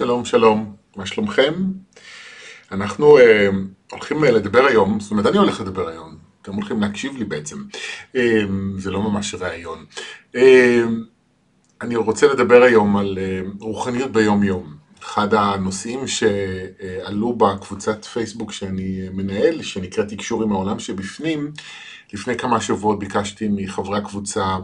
שלום, 0.00 0.24
שלום, 0.24 0.74
מה 0.96 1.06
שלומכם? 1.06 1.54
אנחנו 2.72 3.18
אה, 3.18 3.48
הולכים 3.92 4.24
אה, 4.24 4.30
לדבר 4.30 4.66
היום, 4.66 5.00
זאת 5.00 5.10
אומרת, 5.10 5.26
אני 5.26 5.38
הולך 5.38 5.60
לדבר 5.60 5.88
היום, 5.88 6.16
אתם 6.42 6.54
הולכים 6.54 6.80
להקשיב 6.80 7.16
לי 7.16 7.24
בעצם, 7.24 7.56
אה, 8.16 8.42
זה 8.76 8.90
לא 8.90 9.02
ממש 9.02 9.34
ראיון. 9.34 9.84
אה, 10.36 10.84
אני 11.82 11.96
רוצה 11.96 12.26
לדבר 12.26 12.62
היום 12.62 12.96
על 12.96 13.18
אה, 13.20 13.40
רוחניות 13.60 14.12
ביום-יום. 14.12 14.74
אחד 15.02 15.34
הנושאים 15.34 16.06
שעלו 16.06 17.32
בקבוצת 17.32 18.04
פייסבוק 18.04 18.52
שאני 18.52 19.08
מנהל, 19.12 19.62
שנקראת 19.62 20.08
תקשור 20.08 20.42
עם 20.42 20.52
העולם 20.52 20.78
שבפנים, 20.78 21.52
לפני 22.12 22.38
כמה 22.38 22.60
שבועות 22.60 22.98
ביקשתי 22.98 23.48
מחברי 23.50 23.98
הקבוצה 23.98 24.44
אה, 24.44 24.58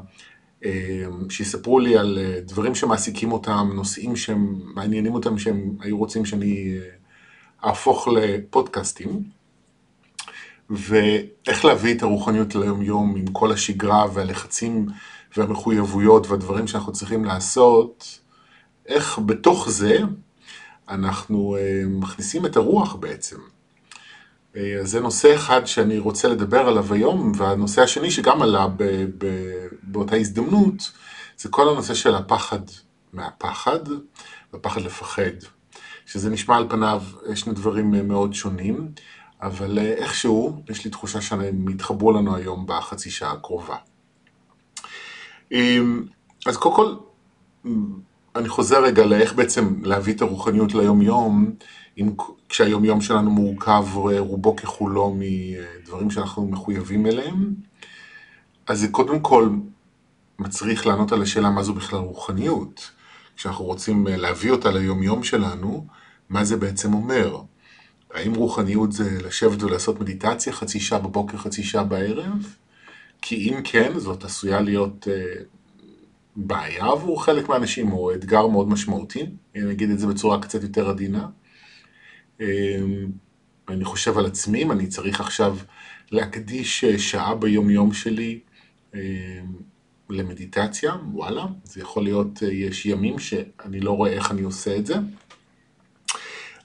שיספרו 1.28 1.78
לי 1.78 1.96
על 1.96 2.18
אה, 2.18 2.40
דברים 2.40 2.74
שמעסיקים 2.74 3.32
אותם, 3.32 3.70
נושאים 3.74 4.16
שהם 4.16 4.60
מעניינים 4.74 5.14
אותם, 5.14 5.38
שהם 5.38 5.76
היו 5.80 5.98
רוצים 5.98 6.24
שאני 6.24 6.78
אה, 6.78 7.68
אהפוך 7.68 8.08
לפודקאסטים, 8.08 9.22
ואיך 10.70 11.64
להביא 11.64 11.94
את 11.94 12.02
הרוחניות 12.02 12.54
ליום-יום 12.54 13.16
עם 13.16 13.26
כל 13.26 13.52
השגרה 13.52 14.04
והלחצים 14.14 14.86
והמחויבויות 15.36 16.26
והדברים 16.26 16.66
שאנחנו 16.66 16.92
צריכים 16.92 17.24
לעשות, 17.24 18.20
איך 18.86 19.18
בתוך 19.26 19.70
זה 19.70 19.98
אנחנו 20.88 21.56
מכניסים 21.86 22.46
את 22.46 22.56
הרוח 22.56 22.94
בעצם. 22.94 23.36
אז 24.80 24.90
זה 24.90 25.00
נושא 25.00 25.34
אחד 25.34 25.66
שאני 25.66 25.98
רוצה 25.98 26.28
לדבר 26.28 26.68
עליו 26.68 26.92
היום, 26.92 27.32
והנושא 27.36 27.82
השני 27.82 28.10
שגם 28.10 28.42
עלה 28.42 28.66
ב, 28.76 28.84
ב, 29.18 29.26
באותה 29.82 30.16
הזדמנות, 30.16 30.92
זה 31.38 31.48
כל 31.48 31.68
הנושא 31.68 31.94
של 31.94 32.14
הפחד 32.14 32.60
מהפחד, 33.12 33.80
והפחד 34.52 34.80
לפחד. 34.80 35.32
שזה 36.06 36.30
נשמע 36.30 36.56
על 36.56 36.66
פניו 36.68 37.02
שני 37.34 37.52
דברים 37.52 38.08
מאוד 38.08 38.34
שונים, 38.34 38.88
אבל 39.42 39.78
איכשהו, 39.78 40.62
יש 40.70 40.84
לי 40.84 40.90
תחושה 40.90 41.20
שהם 41.20 41.68
יתחברו 41.68 42.12
לנו 42.12 42.36
היום 42.36 42.64
בחצי 42.68 43.10
שעה 43.10 43.32
הקרובה. 43.32 43.76
אז 46.46 46.56
קודם 46.56 46.76
כל, 46.76 46.94
אני 48.36 48.48
חוזר 48.48 48.84
רגע 48.84 49.06
לאיך 49.06 49.34
בעצם 49.34 49.74
להביא 49.82 50.14
את 50.14 50.22
הרוחניות 50.22 50.74
ליום-יום, 50.74 51.50
כשהיום-יום 52.48 53.00
שלנו 53.00 53.30
מורכב 53.30 53.86
רובו 54.18 54.56
ככולו 54.56 55.16
מדברים 55.18 56.10
שאנחנו 56.10 56.46
מחויבים 56.46 57.06
אליהם. 57.06 57.54
אז 58.66 58.80
זה 58.80 58.88
קודם 58.88 59.20
כל 59.20 59.48
מצריך 60.38 60.86
לענות 60.86 61.12
על 61.12 61.22
השאלה 61.22 61.50
מה 61.50 61.62
זו 61.62 61.74
בכלל 61.74 61.98
רוחניות. 61.98 62.90
כשאנחנו 63.36 63.64
רוצים 63.64 64.06
להביא 64.06 64.50
אותה 64.50 64.70
ליום-יום 64.70 65.22
שלנו, 65.22 65.86
מה 66.28 66.44
זה 66.44 66.56
בעצם 66.56 66.94
אומר? 66.94 67.40
האם 68.14 68.34
רוחניות 68.34 68.92
זה 68.92 69.18
לשבת 69.22 69.62
ולעשות 69.62 70.00
מדיטציה 70.00 70.52
חצי 70.52 70.80
שעה 70.80 70.98
בבוקר, 70.98 71.36
חצי 71.36 71.62
שעה 71.62 71.84
בערב? 71.84 72.56
כי 73.22 73.36
אם 73.36 73.60
כן, 73.64 73.98
זאת 73.98 74.24
עשויה 74.24 74.60
להיות 74.60 75.08
בעיה 76.36 76.86
עבור 76.86 77.24
חלק 77.24 77.48
מהאנשים, 77.48 77.92
או 77.92 78.14
אתגר 78.14 78.46
מאוד 78.46 78.68
משמעותי, 78.68 79.26
אני 79.56 79.72
אגיד 79.72 79.90
את 79.90 79.98
זה 79.98 80.06
בצורה 80.06 80.40
קצת 80.40 80.62
יותר 80.62 80.88
עדינה. 80.88 81.26
אמ, 82.40 83.06
אני 83.68 83.84
חושב 83.84 84.18
על 84.18 84.26
עצמי, 84.26 84.62
אם 84.62 84.72
אני 84.72 84.86
צריך 84.86 85.20
עכשיו 85.20 85.58
להקדיש 86.10 86.84
שעה 86.84 87.34
ביום 87.34 87.70
יום 87.70 87.92
שלי 87.92 88.40
אמ, 88.94 89.00
למדיטציה, 90.10 90.94
וואלה, 91.12 91.46
זה 91.64 91.80
יכול 91.80 92.04
להיות, 92.04 92.42
יש 92.42 92.86
ימים 92.86 93.18
שאני 93.18 93.80
לא 93.80 93.90
רואה 93.90 94.12
איך 94.12 94.30
אני 94.30 94.42
עושה 94.42 94.76
את 94.76 94.86
זה. 94.86 94.94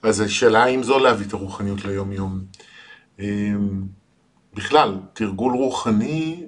אז 0.02 0.20
השאלה 0.20 0.64
האם 0.64 0.82
זו 0.82 0.98
להביא 0.98 1.26
את 1.26 1.32
הרוחניות 1.32 1.84
ליום 1.84 2.12
יום. 2.12 2.44
אמ, 3.18 3.82
בכלל, 4.54 5.00
תרגול 5.12 5.52
רוחני 5.52 6.46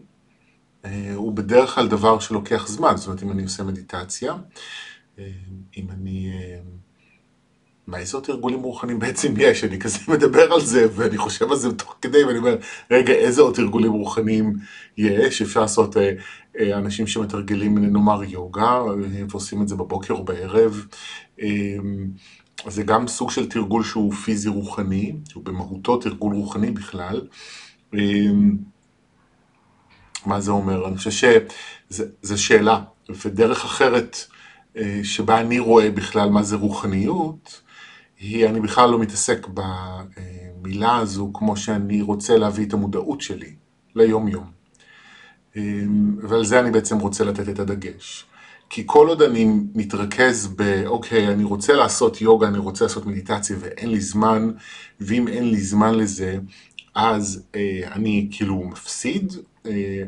אה, 0.84 1.14
הוא 1.14 1.32
בדרך 1.32 1.74
כלל 1.74 1.88
דבר 1.88 2.18
שלוקח 2.18 2.66
זמן, 2.68 2.96
זאת 2.96 3.06
אומרת 3.06 3.22
אם 3.22 3.30
אני 3.30 3.42
עושה 3.42 3.62
מדיטציה, 3.62 4.34
אה, 5.18 5.30
אם 5.76 5.90
אני... 5.90 6.32
אה, 7.88 7.92
מה 7.92 7.98
איזה 7.98 8.16
עוד 8.16 8.26
ארגונים 8.28 8.62
רוחניים 8.62 8.98
בעצם 8.98 9.34
יש? 9.36 9.64
אני 9.64 9.78
כזה 9.78 9.98
מדבר 10.08 10.52
על 10.52 10.60
זה 10.60 10.86
ואני 10.94 11.18
חושב 11.18 11.50
על 11.50 11.56
זה 11.56 11.72
תוך 11.72 11.96
כדי 12.02 12.24
ואני 12.24 12.38
אומר, 12.38 12.56
רגע, 12.90 13.12
איזה 13.12 13.42
עוד 13.42 13.58
ארגונים 13.58 13.92
רוחניים 13.92 14.52
יש? 14.96 15.42
אפשר 15.42 15.60
לעשות 15.60 15.96
אנשים 16.72 17.06
שמתרגלים 17.06 17.78
נאמר 17.78 18.24
יוגה 18.24 18.80
ועושים 19.28 19.62
את 19.62 19.68
זה 19.68 19.76
בבוקר 19.76 20.14
או 20.14 20.24
בערב. 20.24 20.86
זה 22.68 22.82
גם 22.82 23.08
סוג 23.08 23.30
של 23.30 23.48
תרגול 23.48 23.84
שהוא 23.84 24.12
פיזי 24.12 24.48
רוחני, 24.48 25.14
שהוא 25.28 25.44
במהותו 25.44 25.96
תרגול 25.96 26.34
רוחני 26.34 26.70
בכלל. 26.70 27.20
מה 30.26 30.40
זה 30.40 30.50
אומר? 30.50 30.88
אני 30.88 30.96
חושב 30.96 31.40
שזו 31.90 32.42
שאלה, 32.42 32.80
ודרך 33.24 33.64
אחרת 33.64 34.16
אה, 34.76 35.00
שבה 35.02 35.40
אני 35.40 35.58
רואה 35.58 35.90
בכלל 35.90 36.28
מה 36.28 36.42
זה 36.42 36.56
רוחניות, 36.56 37.62
היא 38.24 38.46
אני 38.46 38.60
בכלל 38.60 38.90
לא 38.90 38.98
מתעסק 38.98 39.46
במילה 39.54 40.96
הזו 40.96 41.30
כמו 41.34 41.56
שאני 41.56 42.02
רוצה 42.02 42.38
להביא 42.38 42.66
את 42.66 42.72
המודעות 42.72 43.20
שלי 43.20 43.54
ליום 43.94 44.28
יום. 44.28 44.50
אה, 45.56 45.62
ועל 46.18 46.44
זה 46.44 46.60
אני 46.60 46.70
בעצם 46.70 46.98
רוצה 46.98 47.24
לתת 47.24 47.48
את 47.48 47.58
הדגש. 47.58 48.24
כי 48.70 48.82
כל 48.86 49.08
עוד 49.08 49.22
אני 49.22 49.46
מתרכז 49.74 50.54
ב, 50.56 50.82
אוקיי, 50.86 51.28
אני 51.28 51.44
רוצה 51.44 51.72
לעשות 51.72 52.20
יוגה, 52.20 52.48
אני 52.48 52.58
רוצה 52.58 52.84
לעשות 52.84 53.06
מדיטציה 53.06 53.56
ואין 53.60 53.90
לי 53.90 54.00
זמן, 54.00 54.50
ואם 55.00 55.28
אין 55.28 55.50
לי 55.50 55.60
זמן 55.60 55.94
לזה, 55.94 56.38
אז 56.94 57.42
אה, 57.54 57.80
אני 57.92 58.28
כאילו 58.30 58.64
מפסיד 58.64 59.32
אה, 59.66 60.02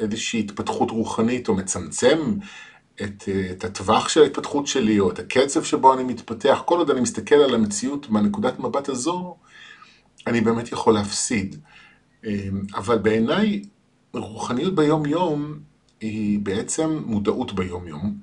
איזושהי 0.00 0.40
התפתחות 0.40 0.90
רוחנית 0.90 1.48
או 1.48 1.54
מצמצם 1.54 2.18
את, 3.04 3.28
אה, 3.28 3.50
את 3.50 3.64
הטווח 3.64 4.08
של 4.08 4.22
ההתפתחות 4.22 4.66
שלי 4.66 5.00
או 5.00 5.10
את 5.10 5.18
הקצב 5.18 5.64
שבו 5.64 5.94
אני 5.94 6.04
מתפתח, 6.04 6.62
כל 6.64 6.78
עוד 6.78 6.90
אני 6.90 7.00
מסתכל 7.00 7.34
על 7.34 7.54
המציאות 7.54 8.10
מהנקודת 8.10 8.58
מבט 8.58 8.88
הזו, 8.88 9.36
אני 10.26 10.40
באמת 10.40 10.72
יכול 10.72 10.94
להפסיד. 10.94 11.56
אה, 12.24 12.48
אבל 12.74 12.98
בעיניי 12.98 13.62
רוחניות 14.14 14.74
ביום 14.74 15.06
יום 15.06 15.58
היא 16.00 16.38
בעצם 16.38 17.02
מודעות 17.06 17.52
ביום 17.52 17.88
יום, 17.88 18.18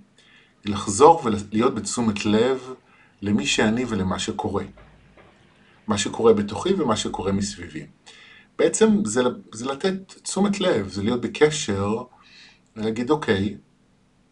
היא 0.63 0.73
לחזור 0.73 1.21
ולהיות 1.23 1.75
בתשומת 1.75 2.25
לב 2.25 2.73
למי 3.21 3.45
שאני 3.45 3.85
ולמה 3.87 4.19
שקורה. 4.19 4.63
מה 5.87 5.97
שקורה 5.97 6.33
בתוכי 6.33 6.73
ומה 6.73 6.95
שקורה 6.95 7.31
מסביבי. 7.31 7.85
בעצם 8.59 9.05
זה, 9.05 9.21
זה 9.53 9.65
לתת 9.65 10.13
תשומת 10.23 10.59
לב, 10.59 10.87
זה 10.89 11.03
להיות 11.03 11.21
בקשר, 11.21 12.03
ולהגיד, 12.75 13.09
אוקיי, 13.09 13.57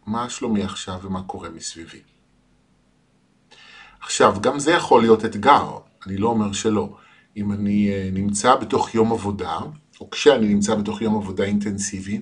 מה 0.06 0.30
שלומי 0.30 0.64
עכשיו 0.64 1.00
ומה 1.04 1.24
קורה 1.24 1.50
מסביבי. 1.50 2.02
עכשיו, 4.02 4.36
גם 4.42 4.60
זה 4.60 4.72
יכול 4.72 5.02
להיות 5.02 5.26
אתגר, 5.26 5.78
אני 6.08 6.18
לא 6.18 6.28
אומר 6.28 6.54
שלא. 6.54 6.98
אם 7.38 7.52
אני 7.52 7.90
אה, 7.90 8.10
נמצא 8.14 8.56
בתוך 8.56 8.96
יום 8.96 9.12
עבודה, 9.12 9.60
או 10.02 10.10
כשאני 10.10 10.48
נמצא 10.48 10.76
בתוך 10.76 11.02
יום 11.02 11.16
עבודה 11.16 11.44
אינטנסיבי, 11.44 12.22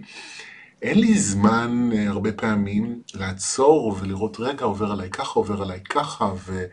אין 0.82 1.00
לי 1.00 1.20
זמן 1.20 1.90
אה, 1.94 2.10
הרבה 2.10 2.32
פעמים 2.32 3.02
לעצור 3.14 3.98
ולראות, 4.02 4.38
רגע, 4.40 4.66
עובר 4.66 4.92
עליי 4.92 5.10
ככה, 5.10 5.40
עובר 5.40 5.62
עליי 5.62 5.80
ככה, 5.84 6.34
ו... 6.46 6.64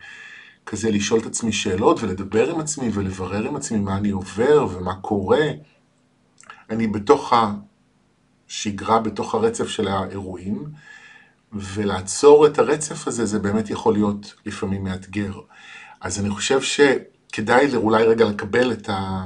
כזה 0.65 0.91
לשאול 0.91 1.19
את 1.19 1.25
עצמי 1.25 1.51
שאלות 1.51 2.03
ולדבר 2.03 2.49
עם 2.49 2.59
עצמי 2.59 2.89
ולברר 2.93 3.47
עם 3.47 3.55
עצמי 3.55 3.79
מה 3.79 3.97
אני 3.97 4.09
עובר 4.09 4.67
ומה 4.71 4.95
קורה. 4.95 5.47
אני 6.69 6.87
בתוך 6.87 7.33
השגרה, 8.49 8.99
בתוך 8.99 9.35
הרצף 9.35 9.67
של 9.67 9.87
האירועים, 9.87 10.65
ולעצור 11.53 12.47
את 12.47 12.59
הרצף 12.59 13.07
הזה 13.07 13.25
זה 13.25 13.39
באמת 13.39 13.69
יכול 13.69 13.93
להיות 13.93 14.33
לפעמים 14.45 14.83
מאתגר. 14.83 15.33
אז 16.01 16.19
אני 16.19 16.29
חושב 16.29 16.61
שכדאי 16.61 17.75
אולי 17.75 18.03
רגע 18.03 18.25
לקבל 18.25 18.71
את, 18.71 18.89
ה, 18.89 19.25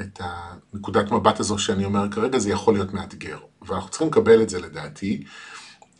את 0.00 0.20
הנקודת 0.20 1.10
מבט 1.10 1.40
הזו 1.40 1.58
שאני 1.58 1.84
אומר 1.84 2.10
כרגע, 2.10 2.38
זה 2.38 2.50
יכול 2.50 2.74
להיות 2.74 2.94
מאתגר. 2.94 3.38
ואנחנו 3.62 3.90
צריכים 3.90 4.08
לקבל 4.08 4.42
את 4.42 4.48
זה 4.48 4.60
לדעתי. 4.60 5.24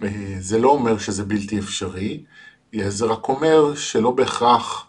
אה, 0.03 0.37
זה 0.39 0.59
לא 0.59 0.69
אומר 0.69 0.99
שזה 0.99 1.25
בלתי 1.25 1.59
אפשרי. 1.59 2.25
זה 2.89 3.07
רק 3.07 3.29
אומר 3.29 3.75
שלא 3.75 4.11
בהכרח 4.11 4.87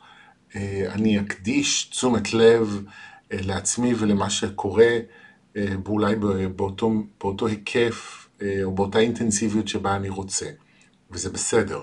אה, 0.56 0.86
אני 0.92 1.20
אקדיש 1.20 1.86
תשומת 1.86 2.34
לב 2.34 2.84
אה, 3.32 3.38
לעצמי 3.42 3.94
ולמה 3.98 4.30
שקורה, 4.30 4.98
אה, 5.58 5.66
ואולי 5.86 6.16
באותו, 6.56 6.92
באותו 7.20 7.48
היקף 7.48 8.27
או 8.64 8.72
באותה 8.76 9.00
אינטנסיביות 9.00 9.68
שבה 9.68 9.96
אני 9.96 10.10
רוצה, 10.10 10.50
וזה 11.12 11.30
בסדר. 11.30 11.82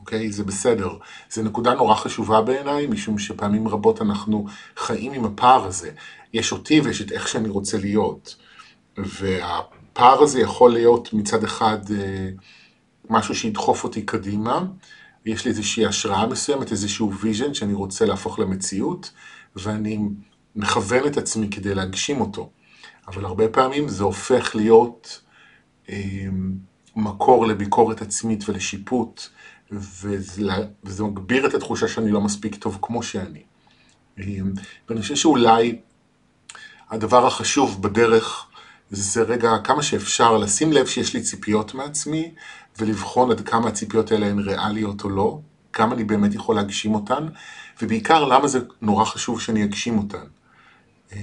אוקיי? 0.00 0.32
זה 0.32 0.44
בסדר. 0.44 0.90
זו 1.30 1.42
נקודה 1.42 1.74
נורא 1.74 1.94
חשובה 1.94 2.40
בעיניי, 2.40 2.86
משום 2.86 3.18
שפעמים 3.18 3.68
רבות 3.68 4.02
אנחנו 4.02 4.46
חיים 4.76 5.12
עם 5.12 5.24
הפער 5.24 5.64
הזה. 5.64 5.90
יש 6.32 6.52
אותי 6.52 6.80
ויש 6.80 7.02
את 7.02 7.12
איך 7.12 7.28
שאני 7.28 7.48
רוצה 7.48 7.78
להיות. 7.78 8.36
והפער 8.96 10.22
הזה 10.22 10.40
יכול 10.40 10.72
להיות 10.72 11.12
מצד 11.12 11.44
אחד 11.44 11.78
משהו 13.10 13.34
שידחוף 13.34 13.84
אותי 13.84 14.02
קדימה, 14.02 14.64
יש 15.26 15.44
לי 15.44 15.50
איזושהי 15.50 15.86
השראה 15.86 16.26
מסוימת, 16.26 16.72
איזשהו 16.72 17.12
vision 17.14 17.54
שאני 17.54 17.72
רוצה 17.72 18.04
להפוך 18.04 18.38
למציאות, 18.38 19.12
ואני 19.56 19.98
מכוון 20.56 21.06
את 21.06 21.16
עצמי 21.16 21.50
כדי 21.50 21.74
להגשים 21.74 22.20
אותו. 22.20 22.50
אבל 23.08 23.24
הרבה 23.24 23.48
פעמים 23.48 23.88
זה 23.88 24.04
הופך 24.04 24.56
להיות 24.56 25.20
אה, 25.20 25.23
מקור 26.96 27.46
לביקורת 27.46 28.02
עצמית 28.02 28.48
ולשיפוט, 28.48 29.28
וזה, 29.72 30.52
וזה 30.84 31.04
מגביר 31.04 31.46
את 31.46 31.54
התחושה 31.54 31.88
שאני 31.88 32.10
לא 32.10 32.20
מספיק 32.20 32.54
טוב 32.54 32.78
כמו 32.82 33.02
שאני. 33.02 33.42
אה, 34.18 34.24
ואני 34.88 35.00
חושב 35.00 35.14
שאולי 35.14 35.78
הדבר 36.90 37.26
החשוב 37.26 37.82
בדרך 37.82 38.46
זה 38.90 39.22
רגע 39.22 39.50
כמה 39.64 39.82
שאפשר 39.82 40.38
לשים 40.38 40.72
לב 40.72 40.86
שיש 40.86 41.14
לי 41.14 41.22
ציפיות 41.22 41.74
מעצמי 41.74 42.30
ולבחון 42.78 43.30
עד 43.30 43.40
כמה 43.40 43.68
הציפיות 43.68 44.12
האלה 44.12 44.26
הן 44.26 44.38
ריאליות 44.38 45.04
או 45.04 45.10
לא, 45.10 45.38
כמה 45.72 45.94
אני 45.94 46.04
באמת 46.04 46.34
יכול 46.34 46.56
להגשים 46.56 46.94
אותן, 46.94 47.26
ובעיקר 47.82 48.24
למה 48.24 48.48
זה 48.48 48.58
נורא 48.82 49.04
חשוב 49.04 49.40
שאני 49.40 49.64
אגשים 49.64 49.98
אותן. 49.98 50.24
אמ, 51.12 51.18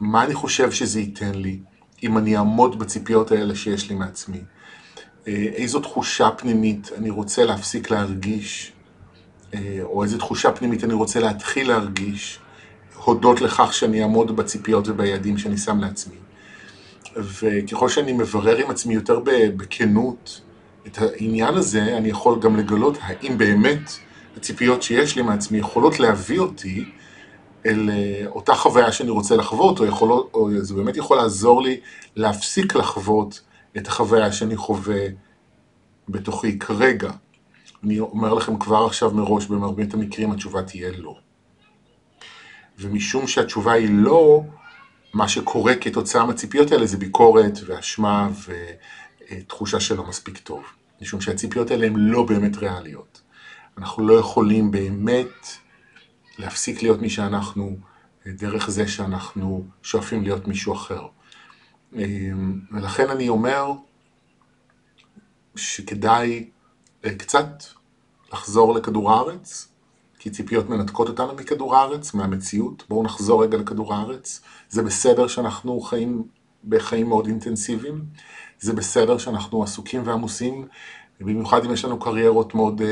מה 0.00 0.24
אני 0.24 0.34
חושב 0.34 0.72
שזה 0.72 1.00
ייתן 1.00 1.34
לי 1.34 1.58
אם 2.02 2.18
אני 2.18 2.36
אעמוד 2.36 2.78
בציפיות 2.78 3.32
האלה 3.32 3.54
שיש 3.54 3.90
לי 3.90 3.94
מעצמי? 3.96 4.40
אה, 5.28 5.32
איזו 5.32 5.80
תחושה 5.80 6.30
פנימית 6.30 6.90
אני 6.98 7.10
רוצה 7.10 7.44
להפסיק 7.44 7.90
להרגיש, 7.90 8.72
אה, 9.54 9.78
או 9.82 10.02
איזו 10.02 10.18
תחושה 10.18 10.52
פנימית 10.52 10.84
אני 10.84 10.94
רוצה 10.94 11.20
להתחיל 11.20 11.68
להרגיש, 11.68 12.38
הודות 13.04 13.40
לכך 13.40 13.74
שאני 13.74 14.02
אעמוד 14.02 14.36
בציפיות 14.36 14.88
וביעדים 14.88 15.38
שאני 15.38 15.56
שם 15.56 15.80
לעצמי. 15.80 16.16
וככל 17.16 17.88
שאני 17.88 18.12
מברר 18.12 18.56
עם 18.56 18.70
עצמי 18.70 18.94
יותר 18.94 19.20
בכנות 19.56 20.40
את 20.86 20.98
העניין 20.98 21.54
הזה, 21.54 21.96
אני 21.96 22.08
יכול 22.08 22.40
גם 22.40 22.56
לגלות 22.56 22.98
האם 23.00 23.38
באמת 23.38 23.90
הציפיות 24.36 24.82
שיש 24.82 25.16
לי 25.16 25.22
מעצמי 25.22 25.58
יכולות 25.58 26.00
להביא 26.00 26.38
אותי 26.38 26.84
אל 27.66 27.90
אה, 27.90 28.26
אותה 28.26 28.54
חוויה 28.54 28.92
שאני 28.92 29.10
רוצה 29.10 29.36
לחוות, 29.36 29.80
או, 29.80 29.84
יכול, 29.84 30.08
או 30.34 30.48
זה 30.60 30.74
באמת 30.74 30.96
יכול 30.96 31.16
לעזור 31.16 31.62
לי 31.62 31.80
להפסיק 32.16 32.74
לחוות 32.74 33.40
את 33.76 33.86
החוויה 33.86 34.32
שאני 34.32 34.56
חווה 34.56 35.00
בתוכי 36.08 36.58
כרגע. 36.58 37.10
אני 37.84 38.00
אומר 38.00 38.34
לכם 38.34 38.58
כבר 38.58 38.84
עכשיו 38.84 39.10
מראש, 39.10 39.46
במרבית 39.46 39.94
המקרים 39.94 40.32
התשובה 40.32 40.62
תהיה 40.62 40.90
לא. 40.98 41.16
ומשום 42.78 43.26
שהתשובה 43.26 43.72
היא 43.72 43.88
לא, 43.92 44.42
מה 45.14 45.28
שקורה 45.28 45.74
כתוצאה 45.74 46.24
מהציפיות 46.24 46.72
האלה 46.72 46.86
זה 46.86 46.96
ביקורת 46.96 47.58
ואשמה 47.66 48.28
ותחושה 49.30 49.80
שלא 49.80 50.06
מספיק 50.06 50.38
טוב. 50.38 50.62
משום 51.02 51.20
שהציפיות 51.20 51.70
האלה 51.70 51.86
הן 51.86 51.96
לא 51.96 52.22
באמת 52.22 52.56
ריאליות. 52.56 53.20
אנחנו 53.78 54.08
לא 54.08 54.14
יכולים 54.14 54.70
באמת 54.70 55.46
להפסיק 56.40 56.82
להיות 56.82 57.02
מי 57.02 57.10
שאנחנו 57.10 57.76
דרך 58.26 58.70
זה 58.70 58.88
שאנחנו 58.88 59.64
שואפים 59.82 60.22
להיות 60.22 60.48
מישהו 60.48 60.72
אחר. 60.72 61.06
ולכן 62.72 63.10
אני 63.10 63.28
אומר 63.28 63.72
שכדאי 65.56 66.50
קצת 67.02 67.64
לחזור 68.32 68.74
לכדור 68.74 69.12
הארץ, 69.12 69.68
כי 70.18 70.30
ציפיות 70.30 70.68
מנתקות 70.68 71.08
אותנו 71.08 71.34
מכדור 71.34 71.76
הארץ, 71.76 72.14
מהמציאות. 72.14 72.84
בואו 72.88 73.02
נחזור 73.02 73.42
רגע 73.42 73.58
לכדור 73.58 73.94
הארץ. 73.94 74.40
זה 74.68 74.82
בסדר 74.82 75.26
שאנחנו 75.26 75.80
חיים 75.80 76.24
בחיים 76.68 77.08
מאוד 77.08 77.26
אינטנסיביים, 77.26 78.04
זה 78.60 78.72
בסדר 78.72 79.18
שאנחנו 79.18 79.62
עסוקים 79.62 80.02
ועמוסים, 80.06 80.66
במיוחד 81.20 81.64
אם 81.64 81.72
יש 81.72 81.84
לנו 81.84 81.98
קריירות 81.98 82.54
מאוד 82.54 82.80
uh, 82.80 82.84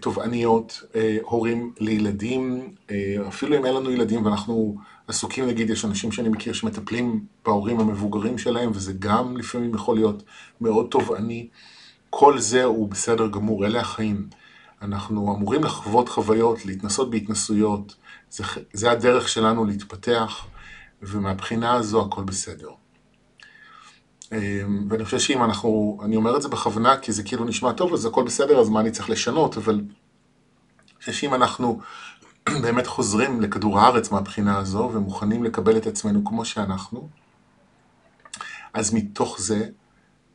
תובעניות, 0.00 0.82
uh, 0.82 0.96
הורים 1.22 1.72
לילדים, 1.80 2.74
uh, 2.88 2.92
אפילו 3.28 3.56
אם 3.56 3.66
אין 3.66 3.74
לנו 3.74 3.90
ילדים 3.90 4.24
ואנחנו 4.24 4.76
עסוקים, 5.08 5.46
נגיד, 5.46 5.70
יש 5.70 5.84
אנשים 5.84 6.12
שאני 6.12 6.28
מכיר 6.28 6.52
שמטפלים 6.52 7.24
בהורים 7.44 7.80
המבוגרים 7.80 8.38
שלהם, 8.38 8.70
וזה 8.74 8.92
גם 8.98 9.36
לפעמים 9.36 9.74
יכול 9.74 9.96
להיות 9.96 10.22
מאוד 10.60 10.86
תובעני. 10.90 11.48
כל 12.10 12.38
זה 12.38 12.64
הוא 12.64 12.88
בסדר 12.88 13.26
גמור, 13.26 13.66
אלה 13.66 13.80
החיים. 13.80 14.28
אנחנו 14.82 15.34
אמורים 15.36 15.64
לחוות 15.64 16.08
חוויות, 16.08 16.66
להתנסות 16.66 17.10
בהתנסויות, 17.10 17.94
זה, 18.30 18.44
זה 18.72 18.90
הדרך 18.90 19.28
שלנו 19.28 19.64
להתפתח, 19.64 20.46
ומהבחינה 21.02 21.74
הזו 21.74 22.02
הכל 22.02 22.24
בסדר. 22.24 22.70
אמ, 24.32 24.86
ואני 24.90 25.04
חושב 25.04 25.18
שאם 25.18 25.44
אנחנו, 25.44 26.00
אני 26.04 26.16
אומר 26.16 26.36
את 26.36 26.42
זה 26.42 26.48
בכוונה 26.48 26.96
כי 26.96 27.12
זה 27.12 27.22
כאילו 27.22 27.44
נשמע 27.44 27.72
טוב, 27.72 27.92
אז 27.92 28.06
הכל 28.06 28.24
בסדר, 28.24 28.60
אז 28.60 28.68
מה 28.68 28.80
אני 28.80 28.90
צריך 28.90 29.10
לשנות, 29.10 29.56
אבל 29.56 29.74
אני 29.74 31.00
חושב 31.00 31.12
שאם 31.12 31.34
אנחנו 31.34 31.80
באמת 32.62 32.86
חוזרים 32.86 33.40
לכדור 33.40 33.80
הארץ 33.80 34.10
מהבחינה 34.10 34.58
הזו, 34.58 34.90
ומוכנים 34.94 35.44
לקבל 35.44 35.76
את 35.76 35.86
עצמנו 35.86 36.24
כמו 36.24 36.44
שאנחנו, 36.44 37.08
אז 38.74 38.94
מתוך 38.94 39.40
זה 39.40 39.68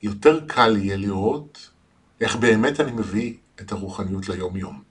יותר 0.04 0.40
קל 0.48 0.78
יהיה 0.78 0.98
לראות 0.98 1.70
איך 2.22 2.36
באמת 2.36 2.80
אני 2.80 2.92
מביא 2.92 3.34
את 3.62 3.72
הרוחניות 3.72 4.30
ליום-יום. 4.30 4.82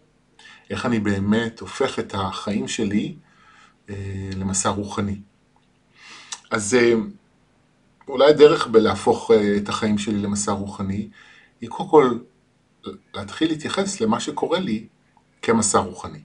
איך 0.70 0.86
אני 0.86 1.00
באמת 1.00 1.60
הופך 1.60 1.98
את 1.98 2.14
החיים 2.14 2.68
שלי 2.68 3.16
אה, 3.90 3.94
למסע 4.36 4.68
רוחני. 4.68 5.20
אז 6.50 6.74
אה, 6.74 6.92
אולי 8.10 8.30
הדרך 8.30 8.66
בלהפוך 8.66 9.30
אה, 9.30 9.56
את 9.56 9.68
החיים 9.68 9.98
שלי 9.98 10.18
למסע 10.18 10.52
רוחני, 10.52 11.08
היא 11.60 11.68
קודם 11.68 11.88
כל 11.88 12.18
להתחיל 13.14 13.48
להתייחס 13.48 14.00
למה 14.00 14.20
שקורה 14.20 14.58
לי 14.58 14.86
כמסע 15.42 15.78
רוחני. 15.78 16.20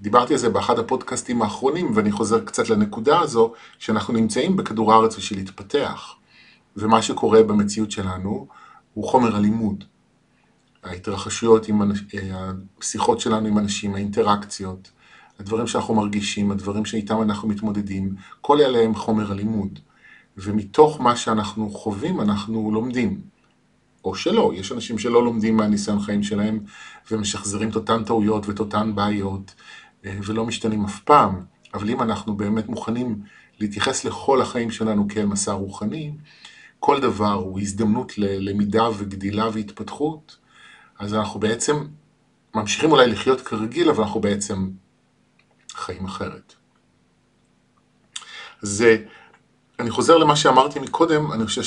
דיברתי 0.00 0.32
על 0.32 0.38
זה 0.38 0.48
באחד 0.48 0.78
הפודקאסטים 0.78 1.42
האחרונים, 1.42 1.90
ואני 1.94 2.12
חוזר 2.12 2.44
קצת 2.44 2.68
לנקודה 2.68 3.20
הזו, 3.20 3.52
שאנחנו 3.78 4.14
נמצאים 4.14 4.56
בכדור 4.56 4.92
הארץ 4.92 5.16
בשביל 5.16 5.38
להתפתח, 5.38 6.14
ומה 6.76 7.02
שקורה 7.02 7.42
במציאות 7.42 7.90
שלנו 7.90 8.46
הוא 8.94 9.08
חומר 9.08 9.36
הלימוד. 9.36 9.84
ההתרחשויות 10.82 11.68
עם 11.68 11.82
השיחות 12.80 13.20
שלנו 13.20 13.48
עם 13.48 13.58
אנשים, 13.58 13.94
האינטראקציות, 13.94 14.90
הדברים 15.40 15.66
שאנחנו 15.66 15.94
מרגישים, 15.94 16.50
הדברים 16.50 16.84
שאיתם 16.84 17.22
אנחנו 17.22 17.48
מתמודדים, 17.48 18.14
כל 18.40 18.60
אלה 18.60 18.78
הם 18.78 18.94
חומר 18.94 19.32
הלימוד. 19.32 19.78
ומתוך 20.36 21.00
מה 21.00 21.16
שאנחנו 21.16 21.70
חווים 21.70 22.20
אנחנו 22.20 22.70
לומדים. 22.72 23.20
או 24.04 24.14
שלא, 24.14 24.52
יש 24.54 24.72
אנשים 24.72 24.98
שלא 24.98 25.24
לומדים 25.24 25.56
מהניסיון 25.56 26.00
חיים 26.00 26.22
שלהם 26.22 26.60
ומשחזרים 27.10 27.70
את 27.70 27.76
אותן 27.76 28.04
טעויות 28.04 28.48
ואת 28.48 28.60
אותן 28.60 28.94
בעיות 28.94 29.54
אה, 30.04 30.18
ולא 30.24 30.46
משתנים 30.46 30.84
אף 30.84 31.00
פעם. 31.00 31.44
אבל 31.74 31.90
אם 31.90 32.02
אנחנו 32.02 32.36
באמת 32.36 32.68
מוכנים 32.68 33.22
להתייחס 33.60 34.04
לכל 34.04 34.42
החיים 34.42 34.70
שלנו 34.70 35.08
כאל 35.08 35.26
מסע 35.26 35.52
רוחני, 35.52 36.12
כל 36.80 37.00
דבר 37.00 37.32
הוא 37.32 37.60
הזדמנות 37.60 38.18
ללמידה 38.18 38.88
וגדילה 38.98 39.48
והתפתחות, 39.52 40.36
אז 40.98 41.14
אנחנו 41.14 41.40
בעצם 41.40 41.76
ממשיכים 42.54 42.92
אולי 42.92 43.06
לחיות 43.06 43.40
כרגיל, 43.40 43.90
אבל 43.90 44.02
אנחנו 44.02 44.20
בעצם 44.20 44.70
חיים 45.74 46.04
אחרת. 46.04 46.54
אז 48.62 48.84
אני 49.82 49.90
חוזר 49.90 50.16
למה 50.16 50.36
שאמרתי 50.36 50.78
מקודם, 50.78 51.32
אני 51.32 51.46
חושב 51.46 51.62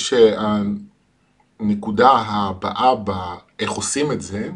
שהנקודה 1.60 2.12
הבאה 2.12 2.96
באיך 2.96 3.72
עושים 3.72 4.12
את 4.12 4.22
זה, 4.22 4.50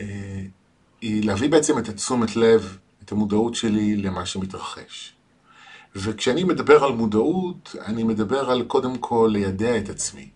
אה, 0.00 0.42
היא 1.00 1.24
להביא 1.24 1.50
בעצם 1.50 1.78
את 1.78 1.88
התשומת 1.88 2.36
לב, 2.36 2.78
את 3.04 3.12
המודעות 3.12 3.54
שלי 3.54 3.96
למה 3.96 4.26
שמתרחש. 4.26 5.14
וכשאני 5.96 6.44
מדבר 6.44 6.84
על 6.84 6.92
מודעות, 6.92 7.76
אני 7.86 8.02
מדבר 8.02 8.50
על 8.50 8.62
קודם 8.62 8.98
כל 8.98 9.30
לידע 9.32 9.78
את 9.78 9.88
עצמי, 9.88 10.28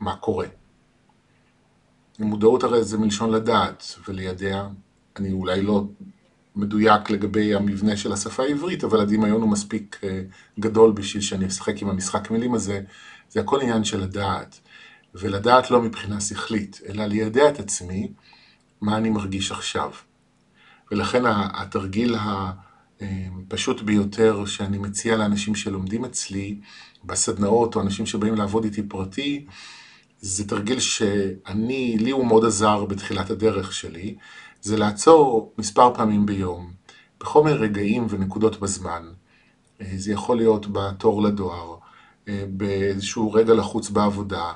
מה 0.00 0.16
קורה. 0.16 0.46
מודעות 2.18 2.62
הרי 2.62 2.84
זה 2.84 2.98
מלשון 2.98 3.30
לדעת 3.30 3.98
ולידע, 4.08 4.66
אני 5.16 5.32
אולי 5.32 5.62
לא 5.62 5.84
מדויק 6.56 7.10
לגבי 7.10 7.54
המבנה 7.54 7.96
של 7.96 8.12
השפה 8.12 8.42
העברית, 8.42 8.84
אבל 8.84 9.00
הדמיון 9.00 9.42
הוא 9.42 9.50
מספיק 9.50 10.00
אה, 10.04 10.20
גדול 10.60 10.92
בשביל 10.92 11.22
שאני 11.22 11.46
אשחק 11.46 11.82
עם 11.82 11.88
המשחק 11.88 12.30
מילים 12.30 12.54
הזה, 12.54 12.80
זה 13.30 13.40
הכל 13.40 13.60
עניין 13.60 13.84
של 13.84 14.00
לדעת. 14.00 14.60
ולדעת 15.14 15.70
לא 15.70 15.82
מבחינה 15.82 16.20
שכלית, 16.20 16.80
אלא 16.88 17.04
לידע 17.06 17.48
את 17.48 17.60
עצמי 17.60 18.12
מה 18.80 18.96
אני 18.96 19.10
מרגיש 19.10 19.52
עכשיו. 19.52 19.90
ולכן 20.90 21.22
התרגיל 21.26 22.16
הפשוט 22.18 23.78
אה, 23.78 23.84
ביותר 23.84 24.44
שאני 24.46 24.78
מציע 24.78 25.16
לאנשים 25.16 25.54
שלומדים 25.54 26.04
אצלי 26.04 26.58
בסדנאות, 27.04 27.76
או 27.76 27.80
אנשים 27.80 28.06
שבאים 28.06 28.34
לעבוד 28.34 28.64
איתי 28.64 28.82
פרטי, 28.82 29.46
זה 30.20 30.48
תרגיל 30.48 30.80
שאני, 30.80 31.96
לי 31.98 32.10
הוא 32.10 32.26
מאוד 32.26 32.44
עזר 32.44 32.84
בתחילת 32.84 33.30
הדרך 33.30 33.72
שלי, 33.72 34.16
זה 34.64 34.76
לעצור 34.76 35.52
מספר 35.58 35.94
פעמים 35.94 36.26
ביום, 36.26 36.72
בכל 37.20 37.44
מיני 37.44 37.56
רגעים 37.56 38.06
ונקודות 38.10 38.60
בזמן. 38.60 39.02
אה, 39.80 39.86
זה 39.96 40.12
יכול 40.12 40.36
להיות 40.36 40.66
בתור 40.72 41.22
לדואר, 41.22 41.76
אה, 42.28 42.44
באיזשהו 42.48 43.32
רגע 43.32 43.54
לחוץ 43.54 43.90
בעבודה, 43.90 44.52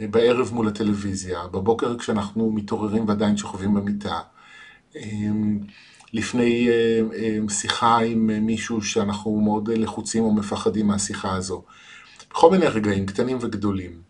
בערב 0.00 0.50
מול 0.52 0.68
הטלוויזיה, 0.68 1.46
בבוקר 1.46 1.98
כשאנחנו 1.98 2.52
מתעוררים 2.52 3.08
ועדיין 3.08 3.36
שוכבים 3.36 3.74
במיטה, 3.74 4.20
לפני 6.12 6.68
שיחה 7.48 7.98
עם 7.98 8.46
מישהו 8.46 8.82
שאנחנו 8.82 9.40
מאוד 9.40 9.68
לחוצים 9.68 10.24
או 10.24 10.32
מפחדים 10.34 10.86
מהשיחה 10.86 11.34
הזו. 11.34 11.62
בכל 12.30 12.50
מיני 12.50 12.66
רגעים, 12.66 13.06
קטנים 13.06 13.38
וגדולים, 13.40 14.02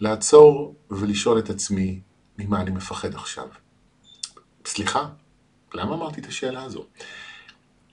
לעצור 0.00 0.74
ולשאול 0.90 1.38
את 1.38 1.50
עצמי, 1.50 2.00
ממה 2.38 2.60
אני 2.60 2.70
מפחד 2.70 3.14
עכשיו? 3.14 3.48
סליחה, 4.68 5.08
למה 5.74 5.94
אמרתי 5.94 6.20
את 6.20 6.26
השאלה 6.26 6.62
הזו? 6.62 6.84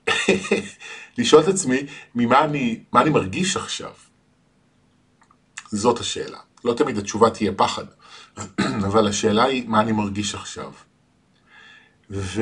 לשאול 1.17 1.43
את 1.43 1.47
עצמי, 1.47 1.85
ממה 2.15 2.43
אני, 2.43 2.83
מה 2.91 3.01
אני 3.01 3.09
מרגיש 3.09 3.57
עכשיו? 3.57 3.91
זאת 5.71 5.99
השאלה. 5.99 6.39
לא 6.63 6.73
תמיד 6.73 6.97
התשובה 6.97 7.29
תהיה 7.29 7.51
פחד, 7.55 7.85
אבל 8.87 9.07
השאלה 9.07 9.43
היא, 9.43 9.67
מה 9.67 9.81
אני 9.81 9.91
מרגיש 9.91 10.35
עכשיו? 10.35 10.71
ו... 12.09 12.41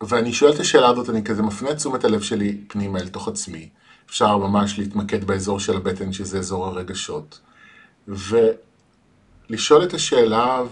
ואני 0.00 0.32
שואל 0.32 0.52
את 0.52 0.60
השאלה 0.60 0.88
הזאת, 0.88 1.10
אני 1.10 1.24
כזה 1.24 1.42
מפנה 1.42 1.70
את 1.70 1.76
תשומת 1.76 2.04
הלב 2.04 2.22
שלי 2.22 2.60
פנימה 2.68 2.98
אל 2.98 3.08
תוך 3.08 3.28
עצמי. 3.28 3.68
אפשר 4.06 4.36
ממש 4.36 4.78
להתמקד 4.78 5.24
באזור 5.24 5.60
של 5.60 5.76
הבטן, 5.76 6.12
שזה 6.12 6.38
אזור 6.38 6.66
הרגשות. 6.66 7.40
ולשאול 8.08 9.84
את 9.84 9.94
השאלה 9.94 10.62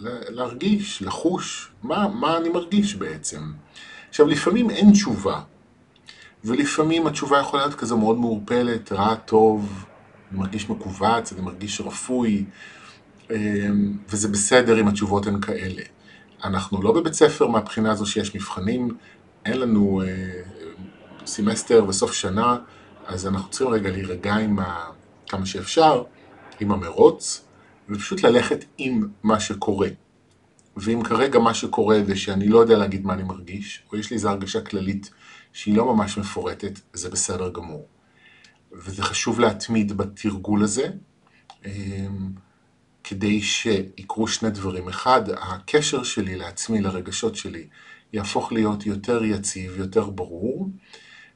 ולהרגיש, 0.00 1.02
לחוש, 1.02 1.70
מה, 1.82 2.08
מה 2.08 2.36
אני 2.36 2.48
מרגיש 2.48 2.94
בעצם. 2.94 3.52
עכשיו, 4.08 4.26
לפעמים 4.26 4.70
אין 4.70 4.92
תשובה, 4.92 5.40
ולפעמים 6.44 7.06
התשובה 7.06 7.38
יכולה 7.38 7.62
להיות 7.62 7.78
כזו 7.78 7.98
מאוד 7.98 8.18
מעורפלת, 8.18 8.92
רע, 8.92 9.14
טוב, 9.14 9.84
אני 10.30 10.38
מרגיש 10.38 10.70
מכווץ, 10.70 11.32
אני 11.32 11.40
מרגיש 11.40 11.80
רפוי, 11.80 12.44
אמ, 13.30 13.92
וזה 14.08 14.28
בסדר 14.28 14.80
אם 14.80 14.88
התשובות 14.88 15.26
הן 15.26 15.40
כאלה. 15.40 15.82
אנחנו 16.44 16.82
לא 16.82 16.92
בבית 16.92 17.14
ספר 17.14 17.46
מהבחינה 17.46 17.92
הזו 17.92 18.06
שיש 18.06 18.34
מבחנים, 18.34 18.96
אין 19.44 19.60
לנו 19.60 20.02
אה, 20.02 20.06
סמסטר 21.26 21.84
וסוף 21.88 22.12
שנה, 22.12 22.58
אז 23.06 23.26
אנחנו 23.26 23.50
צריכים 23.50 23.68
רגע 23.68 23.90
להירגע 23.90 24.34
עם 24.34 24.58
ה... 24.58 24.84
כמה 25.28 25.46
שאפשר, 25.46 26.02
עם 26.60 26.72
המרוץ, 26.72 27.47
ופשוט 27.88 28.22
ללכת 28.22 28.64
עם 28.78 29.08
מה 29.22 29.40
שקורה. 29.40 29.88
ואם 30.76 31.02
כרגע 31.02 31.38
מה 31.38 31.54
שקורה 31.54 31.98
זה 32.06 32.16
שאני 32.16 32.48
לא 32.48 32.58
יודע 32.58 32.78
להגיד 32.78 33.06
מה 33.06 33.12
אני 33.12 33.22
מרגיש, 33.22 33.82
או 33.92 33.96
יש 33.96 34.10
לי 34.10 34.14
איזו 34.14 34.28
הרגשה 34.28 34.60
כללית 34.60 35.10
שהיא 35.52 35.76
לא 35.76 35.94
ממש 35.94 36.18
מפורטת, 36.18 36.80
זה 36.92 37.10
בסדר 37.10 37.50
גמור. 37.50 37.86
וזה 38.72 39.02
חשוב 39.02 39.40
להתמיד 39.40 39.92
בתרגול 39.96 40.62
הזה, 40.62 40.90
אמ, 41.66 42.30
כדי 43.04 43.42
שיקרו 43.42 44.28
שני 44.28 44.50
דברים. 44.50 44.88
אחד, 44.88 45.22
הקשר 45.30 46.02
שלי 46.02 46.36
לעצמי, 46.36 46.80
לרגשות 46.80 47.36
שלי, 47.36 47.66
יהפוך 48.12 48.52
להיות 48.52 48.86
יותר 48.86 49.24
יציב, 49.24 49.76
יותר 49.78 50.10
ברור, 50.10 50.70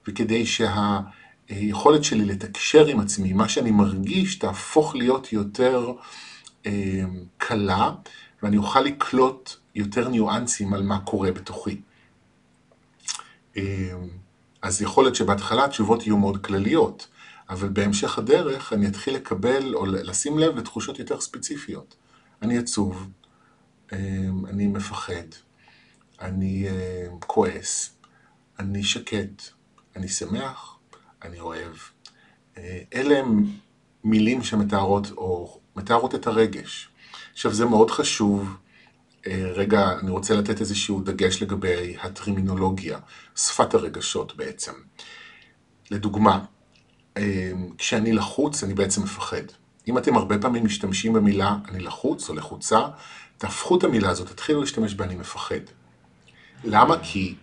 וכדי 0.09 0.45
שהיכולת 0.47 2.05
שלי 2.05 2.25
לתקשר 2.25 2.87
עם 2.87 3.01
עצמי, 3.01 3.33
מה 3.33 3.49
שאני 3.49 3.71
מרגיש, 3.71 4.35
תהפוך 4.35 4.95
להיות 4.95 5.33
יותר 5.33 5.93
קלה, 7.39 7.93
ואני 8.43 8.57
אוכל 8.57 8.81
לקלוט 8.81 9.57
יותר 9.75 10.09
ניואנסים 10.09 10.75
על 10.75 10.83
מה 10.83 11.01
קורה 11.01 11.33
בתוכי. 11.33 11.81
אה, 13.57 13.95
אז 14.63 14.83
יכול 14.83 15.05
להיות 15.05 15.15
שבהתחלה 15.15 15.65
התשובות 15.65 16.07
יהיו 16.07 16.19
מאוד 16.19 16.45
כלליות, 16.45 17.09
אבל 17.51 17.69
בהמשך 17.69 18.19
הדרך 18.19 18.73
אני 18.73 18.87
אתחיל 18.87 19.15
לקבל 19.15 19.75
או 19.75 19.87
לשים 19.87 20.39
לב 20.39 20.57
לתחושות 20.57 20.99
יותר 20.99 21.21
ספציפיות. 21.21 21.95
אני 22.43 22.59
עצוב, 22.59 23.09
אה, 23.93 23.99
אני 24.49 24.67
מפחד, 24.67 25.27
אני 26.21 26.69
כועס, 27.21 27.95
אני 28.59 28.85
שקט, 28.85 29.43
אני 29.97 30.09
שמח, 30.09 30.79
אני 31.25 31.41
אוהב. 31.41 31.73
אה, 32.57 32.79
אלה 32.95 33.19
הם 33.19 33.45
מילים 34.05 34.43
שמתארות 34.43 35.11
או 35.11 35.61
מתארות 35.77 36.15
את 36.15 36.27
הרגש. 36.27 36.89
עכשיו 37.33 37.55
זה 37.55 37.65
מאוד 37.65 37.91
חשוב, 37.91 38.57
אה, 39.27 39.53
רגע, 39.55 39.93
אני 40.01 40.11
רוצה 40.11 40.35
לתת 40.35 40.61
איזשהו 40.61 41.01
דגש 41.01 41.43
לגבי 41.43 41.97
הטרימינולוגיה, 42.03 42.99
שפת 43.37 43.75
הרגשות 43.75 44.37
בעצם. 44.37 44.73
לדוגמה, 45.91 46.45
אה, 47.17 47.53
כשאני 47.79 48.13
לחוץ 48.13 48.65
אני 48.65 48.75
בעצם 48.75 49.03
מפחד. 49.03 49.43
אם 49.89 49.99
אתם 49.99 50.17
הרבה 50.17 50.39
פעמים 50.39 50.65
משתמשים 50.65 51.13
במילה 51.13 51.57
אני 51.69 51.81
לחוץ 51.81 52.29
או 52.29 52.35
לחוצה, 52.35 52.81
תהפכו 53.39 53.79
את 53.79 53.85
המילה 53.85 54.11
הזאת, 54.11 54.29
תתחילו 54.29 54.61
להשתמש 54.61 54.95
ב"אני 54.95 55.15
מפחד". 55.15 55.61
למה? 56.65 56.97
כי 57.03 57.35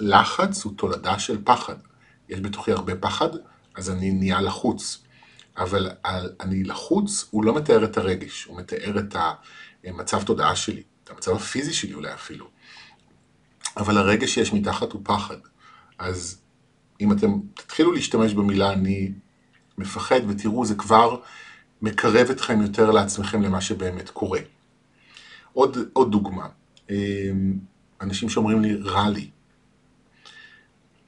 לחץ 0.00 0.64
הוא 0.64 0.72
תולדה 0.76 1.18
של 1.18 1.38
פחד. 1.44 1.76
יש 2.28 2.40
בתוכי 2.40 2.72
הרבה 2.72 2.94
פחד, 2.94 3.28
אז 3.76 3.90
אני 3.90 4.10
נהיה 4.10 4.40
לחוץ. 4.40 5.02
אבל 5.60 5.90
אני 6.40 6.64
לחוץ, 6.64 7.28
הוא 7.30 7.44
לא 7.44 7.54
מתאר 7.54 7.84
את 7.84 7.98
הרגש, 7.98 8.44
הוא 8.44 8.58
מתאר 8.58 8.98
את 8.98 9.16
המצב 9.84 10.22
תודעה 10.22 10.56
שלי, 10.56 10.82
את 11.04 11.10
המצב 11.10 11.36
הפיזי 11.36 11.72
שלי 11.72 11.94
אולי 11.94 12.14
אפילו. 12.14 12.46
אבל 13.76 13.98
הרגש 13.98 14.34
שיש 14.34 14.52
מתחת 14.52 14.92
הוא 14.92 15.00
פחד. 15.04 15.36
אז 15.98 16.40
אם 17.00 17.12
אתם 17.12 17.40
תתחילו 17.54 17.92
להשתמש 17.92 18.34
במילה 18.34 18.72
אני 18.72 19.12
מפחד 19.78 20.20
ותראו, 20.28 20.64
זה 20.64 20.74
כבר 20.74 21.20
מקרב 21.82 22.30
אתכם 22.30 22.62
יותר 22.62 22.90
לעצמכם 22.90 23.42
למה 23.42 23.60
שבאמת 23.60 24.10
קורה. 24.10 24.40
עוד, 25.52 25.78
עוד 25.92 26.12
דוגמה, 26.12 26.48
אמ, 26.90 27.58
אנשים 28.00 28.28
שאומרים 28.28 28.62
לי 28.62 28.76
רע 28.76 29.08
לי. 29.08 29.30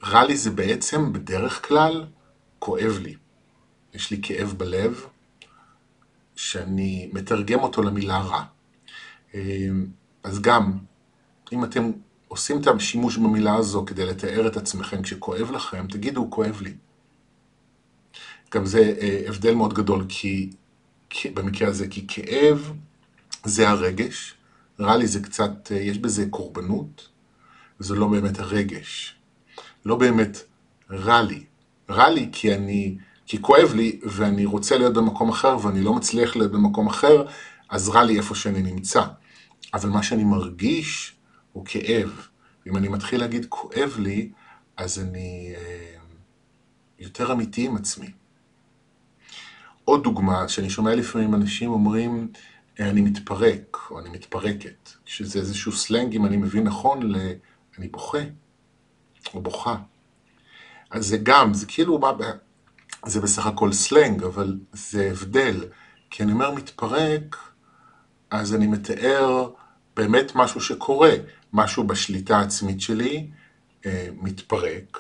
רע 0.02 0.24
לי 0.24 0.36
זה 0.36 0.50
בעצם 0.50 1.12
בדרך 1.12 1.68
כלל 1.68 2.06
כואב 2.58 2.98
לי. 3.02 3.14
יש 3.94 4.10
לי 4.10 4.18
כאב 4.22 4.54
בלב, 4.56 5.06
שאני 6.36 7.10
מתרגם 7.12 7.60
אותו 7.60 7.82
למילה 7.82 8.18
רע. 8.18 8.44
אמ, 9.34 9.86
אז 10.22 10.40
גם, 10.40 10.78
אם 11.52 11.64
אתם 11.64 11.90
עושים 12.28 12.60
את 12.60 12.66
השימוש 12.66 13.16
במילה 13.16 13.54
הזו 13.54 13.84
כדי 13.86 14.06
לתאר 14.06 14.46
את 14.46 14.56
עצמכם 14.56 15.02
כשכואב 15.02 15.50
לכם, 15.50 15.86
תגידו, 15.86 16.30
כואב 16.30 16.60
לי. 16.62 16.74
גם 18.54 18.66
זה 18.66 18.94
אה, 19.00 19.22
הבדל 19.28 19.54
מאוד 19.54 19.74
גדול, 19.74 20.04
כי, 20.08 20.50
כי 21.10 21.30
במקרה 21.30 21.68
הזה, 21.68 21.88
כי 21.88 22.04
כאב 22.08 22.72
זה 23.44 23.68
הרגש, 23.68 24.34
רע 24.80 24.96
לי 24.96 25.06
זה 25.06 25.20
קצת, 25.20 25.72
אה, 25.72 25.76
יש 25.76 25.98
בזה 25.98 26.26
קורבנות, 26.30 27.08
וזה 27.80 27.94
לא 27.94 28.08
באמת 28.08 28.38
הרגש. 28.38 29.14
לא 29.84 29.96
באמת 29.96 30.38
רע 30.90 31.22
לי. 31.22 31.44
רע 31.90 32.10
לי 32.10 32.28
כי 32.32 32.54
אני, 32.54 32.96
כי 33.26 33.42
כואב 33.42 33.72
לי 33.74 34.00
ואני 34.02 34.44
רוצה 34.44 34.78
להיות 34.78 34.94
במקום 34.94 35.28
אחר 35.28 35.56
ואני 35.62 35.82
לא 35.82 35.94
מצליח 35.94 36.36
להיות 36.36 36.52
במקום 36.52 36.86
אחר, 36.86 37.24
אז 37.68 37.88
רע 37.88 38.04
לי 38.04 38.16
איפה 38.16 38.34
שאני 38.34 38.62
נמצא. 38.62 39.02
אבל 39.74 39.88
מה 39.88 40.02
שאני 40.02 40.24
מרגיש 40.24 41.16
הוא 41.52 41.64
כאב. 41.66 42.26
אם 42.66 42.76
אני 42.76 42.88
מתחיל 42.88 43.20
להגיד 43.20 43.46
כואב 43.48 43.96
לי, 43.98 44.30
אז 44.76 44.98
אני 44.98 45.52
אה, 45.56 45.94
יותר 46.98 47.32
אמיתי 47.32 47.66
עם 47.66 47.76
עצמי. 47.76 48.10
עוד 49.84 50.02
דוגמה, 50.02 50.48
שאני 50.48 50.70
שומע 50.70 50.94
לפעמים 50.94 51.34
אנשים 51.34 51.70
אומרים, 51.70 52.28
אני 52.80 53.00
מתפרק, 53.00 53.76
או 53.90 54.00
אני 54.00 54.08
מתפרקת, 54.08 54.90
שזה 55.04 55.38
איזשהו 55.38 55.72
סלנג, 55.72 56.14
אם 56.14 56.26
אני 56.26 56.36
מבין 56.36 56.64
נכון, 56.64 57.12
ל... 57.12 57.16
אני 57.78 57.88
בוכה, 57.88 58.18
או 59.34 59.42
בוכה. 59.42 59.76
אז 60.90 61.06
זה 61.06 61.18
גם, 61.22 61.54
זה 61.54 61.66
כאילו, 61.66 61.98
מה, 61.98 62.12
זה 63.06 63.20
בסך 63.20 63.46
הכל 63.46 63.72
סלנג, 63.72 64.22
אבל 64.22 64.58
זה 64.72 65.08
הבדל. 65.10 65.64
כי 66.10 66.22
אני 66.22 66.32
אומר 66.32 66.50
מתפרק, 66.50 67.36
אז 68.30 68.54
אני 68.54 68.66
מתאר 68.66 69.50
באמת 69.96 70.32
משהו 70.34 70.60
שקורה, 70.60 71.10
משהו 71.52 71.84
בשליטה 71.84 72.38
העצמית 72.38 72.80
שלי 72.80 73.30
אה, 73.86 74.08
מתפרק, 74.20 74.98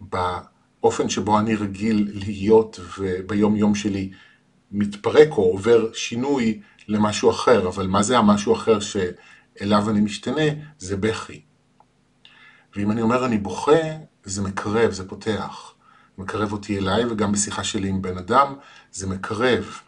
באופן 0.00 1.08
שבו 1.08 1.38
אני 1.38 1.54
רגיל 1.54 2.10
להיות 2.14 2.80
וביום 2.98 3.56
יום 3.56 3.74
שלי 3.74 4.10
מתפרק 4.72 5.28
או 5.30 5.42
עובר 5.42 5.92
שינוי 5.92 6.60
למשהו 6.88 7.30
אחר, 7.30 7.68
אבל 7.68 7.86
מה 7.86 8.02
זה 8.02 8.18
המשהו 8.18 8.54
אחר 8.54 8.78
שאליו 8.80 9.90
אני 9.90 10.00
משתנה? 10.00 10.42
זה 10.78 10.96
בכי. 10.96 11.40
ואם 12.76 12.90
אני 12.90 13.02
אומר 13.02 13.26
אני 13.26 13.38
בוכה, 13.38 13.80
זה 14.24 14.42
מקרב, 14.42 14.90
זה 14.90 15.08
פותח. 15.08 15.74
מקרב 16.18 16.52
אותי 16.52 16.78
אליי, 16.78 17.04
וגם 17.04 17.32
בשיחה 17.32 17.64
שלי 17.64 17.88
עם 17.88 18.02
בן 18.02 18.18
אדם, 18.18 18.54
זה 18.92 19.06
מקרב. 19.06 19.80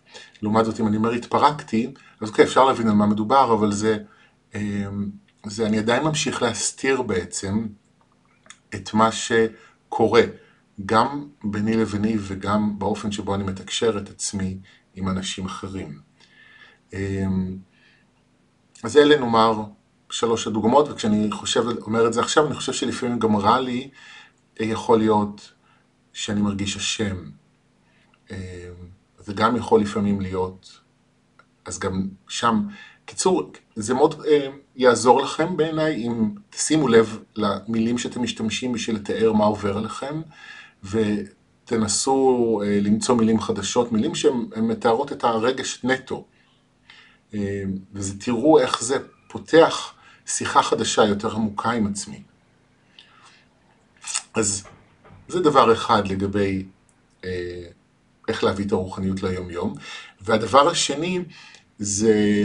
לעומת 0.42 0.64
זאת, 0.64 0.80
אם 0.80 0.86
אני 0.86 0.96
אומר 0.96 1.10
התפרקתי, 1.10 1.92
אז 2.20 2.28
אוקיי, 2.28 2.44
אפשר 2.44 2.64
להבין 2.64 2.88
על 2.88 2.94
מה 2.94 3.06
מדובר, 3.06 3.54
אבל 3.54 3.72
זה, 3.72 3.98
אמ, 4.54 5.10
זה 5.46 5.66
אני 5.66 5.78
עדיין 5.78 6.02
ממשיך 6.02 6.42
להסתיר 6.42 7.02
בעצם 7.02 7.66
את 8.74 8.94
מה 8.94 9.08
שקורה, 9.12 10.22
גם 10.86 11.26
ביני 11.44 11.76
לביני 11.76 12.16
וגם 12.20 12.78
באופן 12.78 13.12
שבו 13.12 13.34
אני 13.34 13.44
מתקשר 13.44 13.98
את 13.98 14.10
עצמי 14.10 14.58
עם 14.94 15.08
אנשים 15.08 15.46
אחרים. 15.46 16.00
אמ, 16.92 17.56
אז 18.82 18.96
אלה 18.96 19.18
נאמר 19.18 19.62
שלוש 20.10 20.46
הדוגמאות, 20.46 20.88
וכשאני 20.88 21.30
חושב, 21.32 21.64
אומר 21.82 22.06
את 22.06 22.12
זה 22.12 22.20
עכשיו, 22.20 22.46
אני 22.46 22.54
חושב 22.54 22.72
שלפעמים 22.72 23.18
גם 23.18 23.36
רע 23.36 23.60
לי, 23.60 23.90
יכול 24.60 24.98
להיות 24.98 25.52
שאני 26.12 26.40
מרגיש 26.40 26.76
אשם. 26.76 27.30
אמ, 28.30 28.36
זה 29.18 29.32
גם 29.32 29.56
יכול 29.56 29.80
לפעמים 29.80 30.20
להיות, 30.20 30.80
אז 31.64 31.78
גם 31.78 32.08
שם, 32.28 32.62
קיצור, 33.04 33.52
זה 33.76 33.94
מאוד 33.94 34.24
אה, 34.26 34.48
יעזור 34.76 35.22
לכם 35.22 35.56
בעיניי 35.56 36.06
אם 36.06 36.30
תשימו 36.50 36.88
לב 36.88 37.18
למילים 37.36 37.98
שאתם 37.98 38.22
משתמשים 38.22 38.72
בשביל 38.72 38.96
לתאר 38.96 39.32
מה 39.32 39.44
עובר 39.44 39.78
עליכם, 39.78 40.20
ותנסו 40.84 42.60
אה, 42.64 42.78
למצוא 42.80 43.14
מילים 43.14 43.40
חדשות, 43.40 43.92
מילים 43.92 44.14
שהן 44.14 44.48
מתארות 44.56 45.12
את 45.12 45.24
הרגש 45.24 45.84
נטו. 45.84 46.24
אה, 47.34 47.62
ותראו 47.94 48.58
איך 48.58 48.82
זה 48.82 48.96
פותח 49.28 49.94
שיחה 50.26 50.62
חדשה 50.62 51.04
יותר 51.04 51.34
עמוקה 51.34 51.70
עם 51.70 51.86
עצמי. 51.86 52.22
אז 54.34 54.64
זה 55.30 55.40
דבר 55.40 55.72
אחד 55.72 56.08
לגבי 56.08 56.64
אה, 57.24 57.66
איך 58.28 58.44
להביא 58.44 58.64
את 58.66 58.72
הרוחניות 58.72 59.22
ליום-יום. 59.22 59.74
והדבר 60.20 60.68
השני 60.68 61.24
זה 61.78 62.44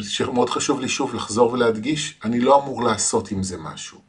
שמאוד 0.00 0.50
חשוב 0.50 0.80
לי 0.80 0.88
שוב 0.88 1.14
לחזור 1.14 1.52
ולהדגיש, 1.52 2.20
אני 2.24 2.40
לא 2.40 2.62
אמור 2.62 2.82
לעשות 2.82 3.30
עם 3.30 3.42
זה 3.42 3.56
משהו. 3.58 4.00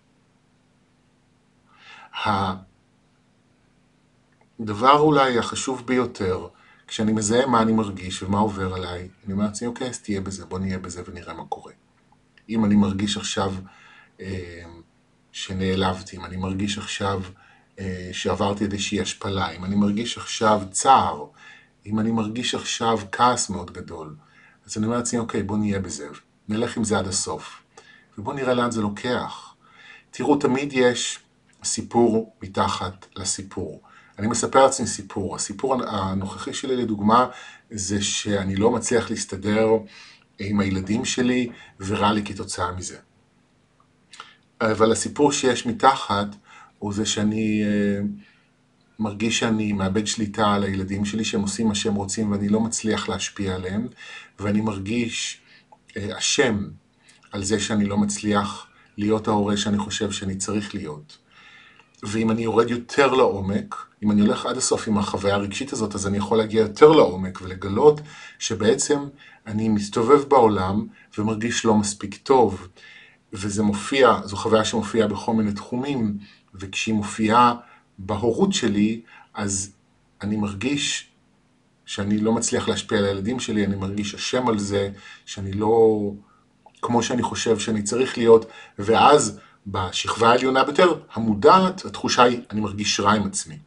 הדבר 4.60 5.00
אולי 5.00 5.38
החשוב 5.38 5.88
ביותר, 5.88 6.48
כשאני 6.88 7.12
מזהה 7.12 7.46
מה 7.46 7.62
אני 7.62 7.72
מרגיש 7.72 8.24
ומה 8.24 8.40
עובר 8.40 8.74
עליי, 8.74 9.10
אני 9.26 9.34
אומר 9.34 9.46
לעצמי, 9.46 9.68
אוקיי, 9.68 9.90
אז 9.90 10.00
תהיה 10.00 10.22
בזה, 10.22 10.46
בוא 10.46 10.60
נהיה 10.60 10.80
בזה 10.80 11.02
ונראה 11.08 11.34
מה 11.34 11.46
קורה. 11.46 11.74
אם 12.50 12.66
אני 12.66 12.76
מרגיש 12.76 13.18
עכשיו 13.18 13.54
אה, 14.20 14.64
שנעלבתי, 15.32 16.18
אם 16.18 16.26
אני 16.26 16.38
מרגיש 16.38 16.78
עכשיו 16.78 17.22
שעברתי 18.12 18.66
איזושהי 18.66 19.02
השפלה, 19.02 19.52
אם 19.52 19.66
אני 19.66 19.76
מרגיש 19.76 20.18
עכשיו 20.18 20.62
צער, 20.72 21.26
אם 21.86 22.00
אני 22.00 22.12
מרגיש 22.12 22.56
עכשיו 22.56 23.00
כעס 23.12 23.50
מאוד 23.50 23.72
גדול, 23.72 24.16
אז 24.66 24.78
אני 24.78 24.86
אומר 24.86 24.98
לעצמי, 24.98 25.20
אוקיי, 25.20 25.44
בוא 25.44 25.58
נהיה 25.58 25.80
בזה, 25.80 26.08
נלך 26.48 26.78
עם 26.78 26.84
זה 26.84 27.00
עד 27.00 27.08
הסוף, 27.08 27.62
ובוא 28.18 28.34
נראה 28.34 28.54
לאן 28.54 28.72
זה 28.72 28.82
לוקח. 28.82 29.54
תראו, 30.12 30.36
תמיד 30.36 30.74
יש 30.74 31.20
סיפור 31.64 32.36
מתחת 32.42 33.06
לסיפור. 33.16 33.82
אני 34.20 34.28
מספר 34.28 34.64
לעצמי 34.64 34.88
סיפור. 34.88 35.36
הסיפור 35.36 35.84
הנוכחי 35.84 36.54
שלי, 36.54 36.76
לדוגמה, 36.76 37.28
זה 37.72 38.02
שאני 38.02 38.56
לא 38.56 38.72
מצליח 38.72 39.10
להסתדר 39.10 39.68
עם 40.40 40.60
הילדים 40.60 41.06
שלי, 41.06 41.50
ורע 41.80 42.12
לי 42.12 42.24
כתוצאה 42.26 42.72
מזה. 42.72 42.98
אבל 44.62 44.92
הסיפור 44.92 45.32
שיש 45.32 45.66
מתחת, 45.66 46.28
הוא 46.86 46.94
זה 46.94 47.06
שאני 47.06 47.64
אה, 47.64 48.00
מרגיש 49.00 49.40
שאני 49.40 49.74
מאבד 49.74 50.08
שליטה 50.08 50.54
על 50.54 50.64
הילדים 50.64 51.06
שלי, 51.06 51.26
שהם 51.26 51.42
עושים 51.42 51.68
מה 51.68 51.76
שהם 51.76 51.96
רוצים 51.96 52.32
ואני 52.32 52.50
לא 52.50 52.60
מצליח 52.60 53.10
להשפיע 53.10 53.56
עליהם, 53.56 53.88
ואני 54.40 54.62
מרגיש 54.62 55.42
אה, 55.98 56.18
אשם 56.18 56.68
על 57.32 57.44
זה 57.44 57.60
שאני 57.60 57.86
לא 57.86 57.98
מצליח 57.98 58.68
להיות 58.98 59.28
ההורה 59.28 59.58
שאני 59.58 59.78
חושב 59.78 60.12
שאני 60.12 60.36
צריך 60.36 60.76
להיות. 60.76 61.18
ואם 62.04 62.32
אני 62.32 62.42
יורד 62.42 62.70
יותר 62.70 63.14
לעומק, 63.14 63.76
אם 64.04 64.12
אני 64.12 64.22
הולך 64.22 64.46
עד 64.46 64.58
הסוף 64.58 64.88
עם 64.88 64.98
החוויה 64.98 65.36
הרגשית 65.36 65.74
הזאת, 65.74 65.96
אז 65.96 66.08
אני 66.08 66.18
יכול 66.18 66.38
להגיע 66.38 66.62
יותר 66.62 66.92
לעומק 66.92 67.42
ולגלות 67.42 68.02
שבעצם 68.40 69.00
אני 69.48 69.70
מסתובב 69.70 70.24
בעולם 70.24 70.88
ומרגיש 71.18 71.66
לא 71.66 71.76
מספיק 71.76 72.16
טוב. 72.24 72.68
וזה 73.34 73.64
מופיע, 73.64 74.20
זו 74.24 74.38
חוויה 74.38 74.66
שמופיעה 74.66 75.08
בכל 75.08 75.34
מיני 75.34 75.54
תחומים, 75.54 76.18
וכשהיא 76.60 76.96
מופיעה 76.96 77.54
בהורות 77.98 78.54
שלי, 78.54 79.02
אז 79.34 79.72
אני 80.22 80.36
מרגיש 80.36 81.10
שאני 81.86 82.18
לא 82.18 82.34
מצליח 82.34 82.68
להשפיע 82.68 82.98
על 82.98 83.06
הילדים 83.06 83.40
שלי, 83.40 83.66
אני 83.66 83.76
מרגיש 83.76 84.16
אשם 84.16 84.48
על 84.48 84.60
זה, 84.60 84.90
שאני 85.26 85.52
לא 85.52 86.00
כמו 86.82 87.04
שאני 87.04 87.24
חושב 87.24 87.60
שאני 87.60 87.84
צריך 87.84 88.18
להיות, 88.18 88.46
ואז 88.80 89.40
בשכבה 89.68 90.30
העליונה 90.30 90.64
ביותר, 90.64 90.94
המודעת, 91.14 91.86
התחושה 91.86 92.24
היא, 92.24 92.42
אני 92.52 92.62
מרגיש 92.62 93.00
רע 93.00 93.14
עם 93.14 93.28
עצמי. 93.28 93.58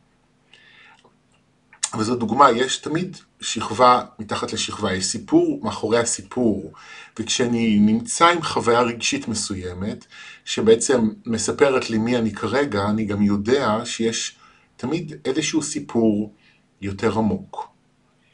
וזו 1.98 2.16
דוגמה, 2.16 2.50
יש 2.50 2.76
תמיד 2.76 3.16
שכבה 3.40 4.04
מתחת 4.18 4.52
לשכבה, 4.52 4.94
יש 4.94 5.04
סיפור 5.04 5.60
מאחורי 5.62 5.98
הסיפור, 5.98 6.72
וכשאני 7.18 7.78
נמצא 7.78 8.28
עם 8.28 8.42
חוויה 8.42 8.80
רגשית 8.80 9.28
מסוימת, 9.28 10.06
שבעצם 10.44 11.08
מספרת 11.26 11.90
לי 11.90 11.98
מי 11.98 12.16
אני 12.16 12.32
כרגע, 12.32 12.84
אני 12.84 13.04
גם 13.04 13.22
יודע 13.22 13.80
שיש 13.84 14.36
תמיד 14.76 15.12
איזשהו 15.24 15.62
סיפור 15.62 16.34
יותר 16.80 17.18
עמוק 17.18 17.68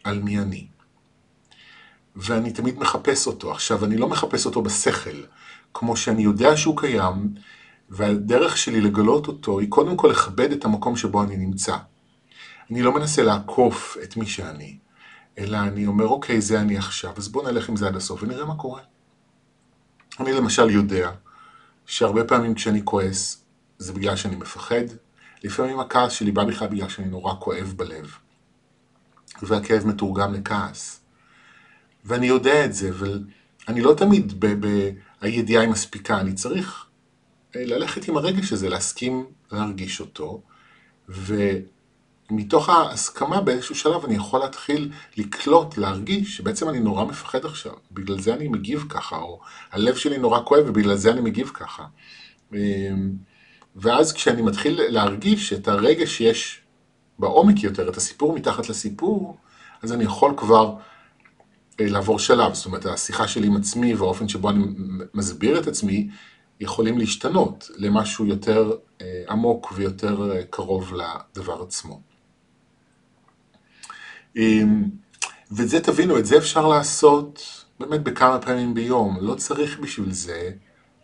על 0.05 0.19
מי 0.19 0.39
אני. 0.39 0.67
ואני 2.17 2.53
תמיד 2.53 2.79
מחפש 2.79 3.27
אותו. 3.27 3.53
עכשיו, 3.53 3.85
אני 3.85 3.97
לא 3.97 4.09
מחפש 4.09 4.47
אותו 4.47 4.63
בשכל, 4.63 5.23
כמו 5.75 5.97
שאני 5.97 6.23
יודע 6.23 6.57
שהוא 6.57 6.77
קיים, 6.77 7.35
והדרך 7.91 8.57
שלי 8.57 8.81
לגלות 8.81 9.29
אותו 9.29 9.59
היא 9.59 9.69
קודם 9.69 9.97
כל 9.97 10.09
לכבד 10.09 10.53
את 10.53 10.65
המקום 10.65 10.97
שבו 10.97 11.23
אני 11.23 11.37
נמצא. 11.37 11.77
אני 12.71 12.83
לא 12.83 12.95
מנסה 12.95 13.23
לעקוף 13.23 13.97
את 14.03 14.17
מי 14.17 14.27
שאני, 14.27 14.79
אלא 15.39 15.59
אני 15.59 15.87
אומר, 15.87 16.09
אוקיי, 16.09 16.41
זה 16.41 16.61
אני 16.61 16.79
עכשיו, 16.79 17.13
אז 17.17 17.29
בוא 17.29 17.51
נלך 17.51 17.69
עם 17.69 17.77
זה 17.77 17.87
עד 17.87 17.97
הסוף 17.97 18.23
ונראה 18.23 18.45
מה 18.45 18.57
קורה. 18.57 18.83
אני 20.21 20.33
למשל 20.33 20.71
יודע 20.71 21.11
שהרבה 21.87 22.25
פעמים 22.25 22.55
כשאני 22.55 22.81
כועס, 22.85 23.45
זה 23.79 23.93
בגלל 23.93 24.17
שאני 24.17 24.37
מפחד, 24.37 24.85
לפעמים 25.45 25.81
הכעס 25.81 26.13
שלי 26.13 26.33
בא 26.33 26.45
בכלל 26.45 26.69
בגלל 26.69 26.89
שאני 26.89 27.09
נורא 27.09 27.35
כואב 27.39 27.75
בלב, 27.77 28.15
והכאב 29.43 29.87
מתורגם 29.87 30.35
לכעס. 30.35 31.01
ואני 32.05 32.27
יודע 32.27 32.65
את 32.65 32.75
זה, 32.75 32.91
ואני 32.95 33.81
לא 33.81 33.95
תמיד 33.95 34.45
הידיעה 35.21 35.63
היא 35.63 35.71
מספיקה, 35.71 36.21
אני 36.21 36.33
צריך 36.33 36.87
אה, 37.57 37.65
ללכת 37.65 38.09
עם 38.09 38.17
הרגש 38.17 38.53
הזה, 38.53 38.69
להסכים 38.69 39.27
להרגיש 39.53 40.01
אותו, 40.01 40.43
ומתוך 42.31 42.69
ההסכמה 42.69 43.41
באיזשהו 43.41 43.75
שלב 43.75 44.05
אני 44.05 44.15
יכול 44.15 44.41
להתחיל 44.41 44.93
לקלוט, 45.17 45.79
להרגיש 45.79 46.37
שבעצם 46.37 46.69
אני 46.69 46.81
נורא 46.81 47.05
מפחד 47.05 47.45
עכשיו, 47.45 47.73
בגלל 47.93 48.21
זה 48.21 48.35
אני 48.35 48.49
מגיב 48.49 48.85
ככה, 48.89 49.17
או 49.17 49.41
הלב 49.73 49.95
שלי 49.95 50.19
נורא 50.19 50.41
כואב 50.45 50.65
ובגלל 50.67 50.97
זה 50.97 51.11
אני 51.11 51.21
מגיב 51.21 51.51
ככה. 51.55 51.85
אמ, 52.53 53.13
ואז 53.77 54.13
כשאני 54.13 54.43
מתחיל 54.43 54.81
להרגיש 54.89 55.53
את 55.53 55.69
הרגש 55.69 56.17
שיש 56.17 56.61
בעומק 57.19 57.63
יותר, 57.63 57.89
את 57.89 57.97
הסיפור 57.97 58.35
מתחת 58.35 58.69
לסיפור, 58.69 59.37
אז 59.83 59.93
אני 59.93 60.05
יכול 60.05 60.35
כבר 60.37 60.75
אה, 61.81 61.89
לעבור 61.89 62.19
שלב, 62.19 62.55
זאת 62.55 62.67
אומרת 62.67 62.87
השיחה 62.87 63.29
שלי 63.29 63.47
עם 63.47 63.57
עצמי 63.57 63.95
והאופן 63.95 64.29
שבו 64.29 64.51
אני 64.51 64.65
מסביר 65.15 65.61
את 65.61 65.67
עצמי 65.67 66.09
יכולים 66.61 66.99
להשתנות 66.99 67.71
למשהו 67.77 68.27
יותר 68.27 68.73
אה, 69.01 69.23
עמוק 69.29 69.73
ויותר 69.77 70.33
אה, 70.33 70.43
קרוב 70.51 70.93
לדבר 70.95 71.63
עצמו. 71.63 72.14
אמ, 74.37 74.85
ואת 75.51 75.69
זה 75.69 75.81
תבינו, 75.81 76.19
את 76.19 76.27
זה 76.27 76.39
אפשר 76.39 76.69
לעשות 76.69 77.65
באמת 77.81 78.03
בכמה 78.03 78.39
פעמים 78.41 78.75
ביום, 78.75 79.19
לא 79.21 79.35
צריך 79.35 79.79
בשביל 79.81 80.13
זה 80.13 80.51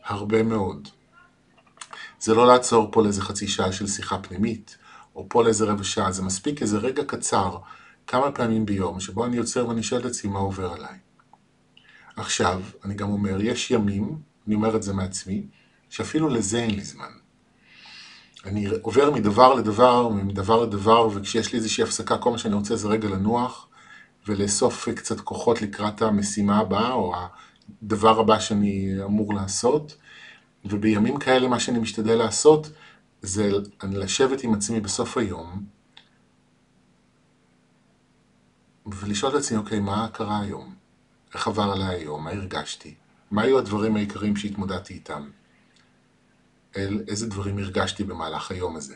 הרבה 0.04 0.42
מאוד. 0.42 0.88
זה 2.20 2.34
לא 2.34 2.46
לעצור 2.46 2.88
פה 2.92 3.02
לאיזה 3.02 3.22
חצי 3.22 3.48
שעה 3.48 3.72
של 3.72 3.86
שיחה 3.86 4.18
פנימית, 4.18 4.78
או 5.14 5.26
פה 5.28 5.44
לאיזה 5.44 5.64
רבע 5.64 5.84
שעה, 5.84 6.12
זה 6.12 6.22
מספיק 6.22 6.62
איזה 6.62 6.78
רגע 6.78 7.04
קצר 7.04 7.56
כמה 8.06 8.32
פעמים 8.32 8.66
ביום, 8.66 9.00
שבו 9.00 9.24
אני 9.24 9.36
יוצר 9.36 9.68
ואני 9.68 9.82
שואל 9.82 10.00
את 10.00 10.06
עצמי 10.06 10.30
מה 10.30 10.38
עובר 10.38 10.72
עליי. 10.72 10.98
עכשיו, 12.16 12.62
אני 12.84 12.94
גם 12.94 13.10
אומר, 13.10 13.40
יש 13.40 13.70
ימים, 13.70 14.18
אני 14.46 14.54
אומר 14.54 14.76
את 14.76 14.82
זה 14.82 14.92
מעצמי, 14.92 15.46
שאפילו 15.90 16.28
לזה 16.28 16.58
אין 16.58 16.70
לי 16.70 16.84
זמן. 16.84 17.19
אני 18.44 18.66
עובר 18.82 19.10
מדבר 19.10 19.54
לדבר, 19.54 20.08
מדבר 20.08 20.62
לדבר, 20.62 21.08
וכשיש 21.14 21.52
לי 21.52 21.58
איזושהי 21.58 21.84
הפסקה, 21.84 22.18
כל 22.18 22.30
מה 22.30 22.38
שאני 22.38 22.54
רוצה 22.54 22.76
זה 22.76 22.88
רגע 22.88 23.08
לנוח, 23.08 23.66
ולאסוף 24.28 24.88
קצת 24.88 25.20
כוחות 25.20 25.62
לקראת 25.62 26.02
המשימה 26.02 26.58
הבאה, 26.58 26.92
או 26.92 27.14
הדבר 27.82 28.20
הבא 28.20 28.38
שאני 28.38 28.94
אמור 29.04 29.34
לעשות. 29.34 29.96
ובימים 30.64 31.18
כאלה 31.18 31.48
מה 31.48 31.60
שאני 31.60 31.78
משתדל 31.78 32.14
לעשות, 32.14 32.70
זה 33.22 33.50
לשבת 33.82 34.44
עם 34.44 34.54
עצמי 34.54 34.80
בסוף 34.80 35.16
היום, 35.16 35.64
ולשאול 38.86 39.32
את 39.32 39.36
עצמי, 39.36 39.58
אוקיי, 39.58 39.80
מה 39.80 40.08
קרה 40.12 40.40
היום? 40.40 40.74
איך 41.34 41.48
עבר 41.48 41.72
עליי 41.72 41.96
היום? 41.96 42.24
מה 42.24 42.30
הרגשתי? 42.30 42.94
מה 43.30 43.42
היו 43.42 43.58
הדברים 43.58 43.96
העיקריים 43.96 44.36
שהתמודדתי 44.36 44.94
איתם? 44.94 45.28
אל 46.76 47.04
איזה 47.08 47.26
דברים 47.26 47.58
הרגשתי 47.58 48.04
במהלך 48.04 48.50
היום 48.50 48.76
הזה? 48.76 48.94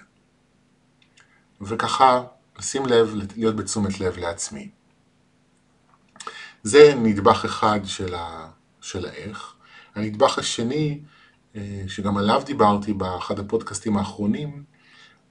וככה, 1.61 2.23
לשים 2.59 2.87
לב, 2.87 3.15
להיות 3.37 3.57
בתשומת 3.57 4.01
לב 4.01 4.19
לעצמי. 4.19 4.71
זה 6.63 6.95
נדבך 6.97 7.45
אחד 7.45 7.81
של, 7.85 8.15
ה, 8.15 8.49
של 8.81 9.07
האיך. 9.07 9.55
הנדבך 9.95 10.39
השני, 10.39 11.01
אה, 11.57 11.83
שגם 11.87 12.17
עליו 12.17 12.43
דיברתי 12.47 12.93
באחד 12.93 13.39
הפודקאסטים 13.39 13.97
האחרונים, 13.97 14.65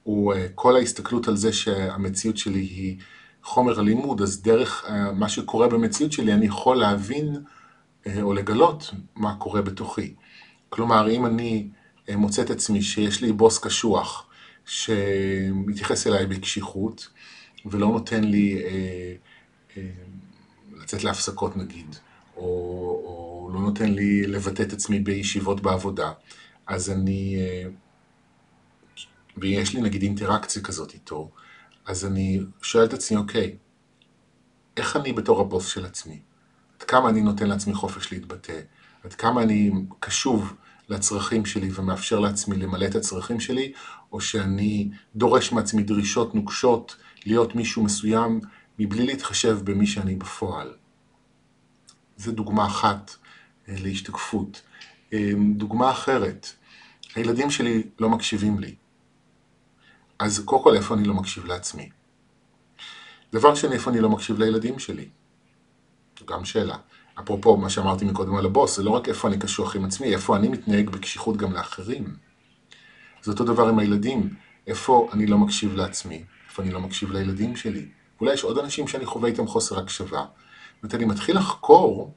הוא 0.02 0.34
אה, 0.34 0.46
כל 0.54 0.76
ההסתכלות 0.76 1.28
על 1.28 1.36
זה 1.36 1.52
שהמציאות 1.52 2.36
שלי 2.36 2.60
היא 2.60 2.98
חומר 3.42 3.80
הלימוד, 3.80 4.22
אז 4.22 4.42
דרך 4.42 4.84
אה, 4.88 5.12
מה 5.12 5.28
שקורה 5.28 5.68
במציאות 5.68 6.12
שלי 6.12 6.32
אני 6.32 6.46
יכול 6.46 6.76
להבין 6.76 7.36
או 8.22 8.32
לגלות 8.32 8.90
מה 9.14 9.34
קורה 9.34 9.62
בתוכי. 9.62 10.14
כלומר, 10.68 11.10
אם 11.10 11.26
אני 11.26 11.68
מוצא 12.08 12.42
את 12.42 12.50
עצמי 12.50 12.82
שיש 12.82 13.22
לי 13.22 13.32
בוס 13.32 13.58
קשוח 13.58 14.26
שמתייחס 14.66 16.06
אליי 16.06 16.26
בקשיחות 16.26 17.08
ולא 17.66 17.86
נותן 17.86 18.24
לי 18.24 18.62
אה, 18.64 19.14
אה, 19.76 19.90
לצאת 20.72 21.04
להפסקות 21.04 21.56
נגיד, 21.56 21.96
או, 22.36 22.42
או 23.04 23.50
לא 23.54 23.60
נותן 23.60 23.92
לי 23.92 24.26
לבטא 24.26 24.62
את 24.62 24.72
עצמי 24.72 25.00
בישיבות 25.00 25.60
בעבודה, 25.60 26.12
אז 26.66 26.90
אני, 26.90 27.36
אה, 27.36 27.70
ויש 29.36 29.74
לי 29.74 29.80
נגיד 29.80 30.02
אינטראקציה 30.02 30.62
כזאת 30.62 30.94
איתו, 30.94 31.30
אז 31.86 32.04
אני 32.04 32.40
שואל 32.62 32.84
את 32.84 32.92
עצמי, 32.92 33.16
אוקיי, 33.16 33.56
איך 34.76 34.96
אני 34.96 35.12
בתור 35.12 35.40
הבוס 35.40 35.66
של 35.66 35.84
עצמי? 35.84 36.20
עד 36.78 36.82
כמה 36.82 37.08
אני 37.08 37.20
נותן 37.20 37.46
לעצמי 37.46 37.74
חופש 37.74 38.12
להתבטא? 38.12 38.60
עד 39.04 39.14
כמה 39.14 39.42
אני 39.42 39.70
קשוב 40.00 40.54
לצרכים 40.88 41.46
שלי 41.46 41.70
ומאפשר 41.74 42.20
לעצמי 42.20 42.56
למלא 42.56 42.86
את 42.86 42.94
הצרכים 42.94 43.40
שלי, 43.40 43.72
או 44.12 44.20
שאני 44.20 44.90
דורש 45.16 45.52
מעצמי 45.52 45.82
דרישות 45.82 46.34
נוקשות 46.34 46.96
להיות 47.26 47.54
מישהו 47.54 47.84
מסוים 47.84 48.40
מבלי 48.78 49.06
להתחשב 49.06 49.58
במי 49.64 49.86
שאני 49.86 50.14
בפועל. 50.14 50.72
זו 52.16 52.32
דוגמה 52.32 52.66
אחת 52.66 53.16
אה, 53.68 53.74
להשתקפות. 53.78 54.62
אה, 55.12 55.32
דוגמה 55.56 55.90
אחרת, 55.90 56.52
הילדים 57.14 57.50
שלי 57.50 57.82
לא 57.98 58.08
מקשיבים 58.08 58.58
לי. 58.58 58.74
אז 60.18 60.42
קודם 60.44 60.62
כל 60.62 60.76
איפה 60.76 60.94
אני 60.94 61.04
לא 61.04 61.14
מקשיב 61.14 61.44
לעצמי? 61.44 61.90
דבר 63.32 63.54
שני, 63.54 63.74
איפה 63.74 63.90
אני 63.90 64.00
לא 64.00 64.08
מקשיב 64.08 64.38
לילדים 64.38 64.78
שלי? 64.78 65.08
זו 66.18 66.26
גם 66.26 66.44
שאלה. 66.44 66.76
אפרופו 67.20 67.56
מה 67.56 67.70
שאמרתי 67.70 68.04
מקודם 68.04 68.36
על 68.36 68.46
הבוס, 68.46 68.76
זה 68.76 68.82
לא 68.82 68.90
רק 68.90 69.08
איפה 69.08 69.28
אני 69.28 69.38
קשוח 69.38 69.76
עם 69.76 69.84
עצמי, 69.84 70.14
איפה 70.14 70.36
אני 70.36 70.48
מתנהג 70.48 70.90
בקשיחות 70.90 71.36
גם 71.36 71.52
לאחרים. 71.52 72.16
זה 73.22 73.30
אותו 73.30 73.44
דבר 73.44 73.68
עם 73.68 73.78
הילדים, 73.78 74.34
איפה 74.66 75.08
אני 75.12 75.26
לא 75.26 75.38
מקשיב 75.38 75.74
לעצמי, 75.74 76.24
איפה 76.48 76.62
אני 76.62 76.70
לא 76.70 76.80
מקשיב 76.80 77.12
לילדים 77.12 77.56
שלי. 77.56 77.86
אולי 78.20 78.32
יש 78.32 78.42
עוד 78.42 78.58
אנשים 78.58 78.88
שאני 78.88 79.06
חווה 79.06 79.28
איתם 79.28 79.46
חוסר 79.46 79.78
הקשבה. 79.78 80.24
זאת 80.82 80.94
אני 80.94 81.04
מתחיל 81.04 81.36
לחקור 81.36 82.14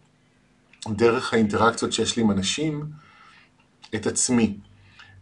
דרך 0.87 1.33
האינטראקציות 1.33 1.93
שיש 1.93 2.17
לי 2.17 2.23
עם 2.23 2.31
אנשים 2.31 2.85
את 3.95 4.07
עצמי. 4.07 4.57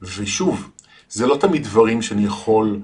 ושוב, 0.01 0.71
זה 1.09 1.27
לא 1.27 1.38
תמיד 1.38 1.63
דברים 1.63 2.01
שאני 2.01 2.25
יכול 2.25 2.81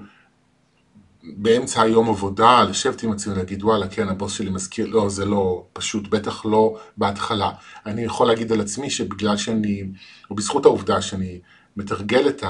באמצע 1.24 1.82
היום 1.82 2.08
עבודה, 2.08 2.62
לשבת 2.62 3.02
עם 3.02 3.12
עצמי 3.12 3.32
ולהגיד, 3.32 3.64
וואלה, 3.64 3.88
כן, 3.88 4.08
הבוס 4.08 4.32
שלי 4.32 4.50
מזכיר, 4.50 4.86
לא, 4.86 5.08
זה 5.08 5.24
לא 5.24 5.66
פשוט, 5.72 6.08
בטח 6.08 6.46
לא 6.46 6.78
בהתחלה. 6.96 7.50
אני 7.86 8.02
יכול 8.02 8.26
להגיד 8.26 8.52
על 8.52 8.60
עצמי 8.60 8.90
שבגלל 8.90 9.36
שאני, 9.36 9.84
או 10.30 10.34
בזכות 10.34 10.64
העובדה 10.64 11.02
שאני 11.02 11.40
מתרגל 11.76 12.28
את 12.28 12.44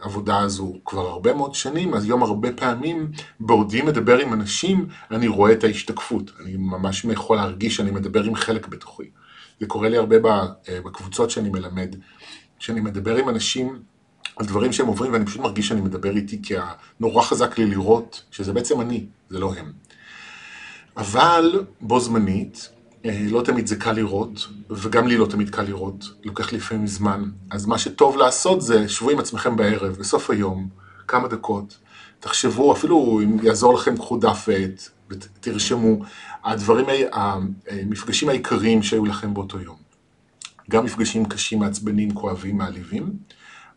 העבודה 0.00 0.38
הזו 0.38 0.74
כבר 0.84 1.08
הרבה 1.08 1.34
מאוד 1.34 1.54
שנים, 1.54 1.94
אז 1.94 2.04
היום 2.04 2.22
הרבה 2.22 2.52
פעמים, 2.52 3.10
בעודי 3.40 3.82
מדבר 3.82 4.18
עם 4.18 4.32
אנשים, 4.32 4.86
אני 5.10 5.28
רואה 5.28 5.52
את 5.52 5.64
ההשתקפות. 5.64 6.30
אני 6.40 6.56
ממש 6.56 7.04
יכול 7.04 7.36
להרגיש 7.36 7.76
שאני 7.76 7.90
מדבר 7.90 8.24
עם 8.24 8.34
חלק 8.34 8.66
בתוכי. 8.66 9.10
זה 9.60 9.66
קורה 9.66 9.88
לי 9.88 9.96
הרבה 9.96 10.16
בקבוצות 10.68 11.30
שאני 11.30 11.48
מלמד, 11.48 11.96
שאני 12.58 12.80
מדבר 12.80 13.16
עם 13.16 13.28
אנשים, 13.28 13.78
על 14.36 14.46
דברים 14.46 14.72
שהם 14.72 14.86
עוברים, 14.86 15.12
ואני 15.12 15.26
פשוט 15.26 15.40
מרגיש 15.40 15.68
שאני 15.68 15.80
מדבר 15.80 16.16
איתי, 16.16 16.42
כי 16.42 16.54
נורא 17.00 17.22
חזק 17.22 17.58
לי 17.58 17.66
לראות 17.66 18.22
שזה 18.30 18.52
בעצם 18.52 18.80
אני, 18.80 19.06
זה 19.30 19.38
לא 19.38 19.54
הם. 19.54 19.72
אבל 20.96 21.64
בו 21.80 22.00
זמנית, 22.00 22.68
אה, 23.04 23.26
לא 23.30 23.42
תמיד 23.42 23.66
זה 23.66 23.76
קל 23.76 23.92
לראות, 23.92 24.48
וגם 24.70 25.06
לי 25.06 25.16
לא 25.16 25.26
תמיד 25.26 25.50
קל 25.50 25.62
לראות, 25.62 26.04
לוקח 26.24 26.52
לי 26.52 26.58
לפעמים 26.58 26.86
זמן. 26.86 27.24
אז 27.50 27.66
מה 27.66 27.78
שטוב 27.78 28.16
לעשות 28.16 28.62
זה, 28.62 28.88
שבו 28.88 29.10
עם 29.10 29.18
עצמכם 29.18 29.56
בערב, 29.56 29.96
בסוף 29.96 30.30
היום, 30.30 30.68
כמה 31.08 31.28
דקות, 31.28 31.78
תחשבו, 32.20 32.72
אפילו 32.72 33.20
אם 33.24 33.36
יעזור 33.42 33.74
לכם, 33.74 33.96
קחו 33.96 34.16
דף 34.16 34.44
ועט, 34.48 34.88
ותרשמו, 35.10 35.96
הדברים, 36.44 36.86
המפגשים 37.12 38.28
העיקריים 38.28 38.82
שהיו 38.82 39.04
לכם 39.04 39.34
באותו 39.34 39.60
יום. 39.60 39.76
גם 40.70 40.84
מפגשים 40.84 41.24
קשים, 41.24 41.58
מעצבנים, 41.58 42.14
כואבים, 42.14 42.56
מעליבים, 42.56 43.12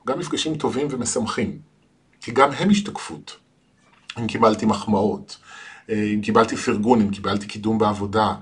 גם 0.08 0.20
מפגשים 0.20 0.58
טובים 0.58 0.88
ומשמחים, 0.90 1.60
כי 2.22 2.32
גם 2.32 2.52
הם 2.52 2.70
השתקפות. 2.70 3.38
אם 4.20 4.28
קיבלתי 4.28 4.66
מחמאות, 4.66 5.38
אה, 5.90 6.04
אם 6.14 6.22
קיבלתי 6.22 6.56
פרגון, 6.58 7.02
אם 7.02 7.12
קיבלתי 7.12 7.48
קידום 7.48 7.78
בעבודה, 7.78 8.34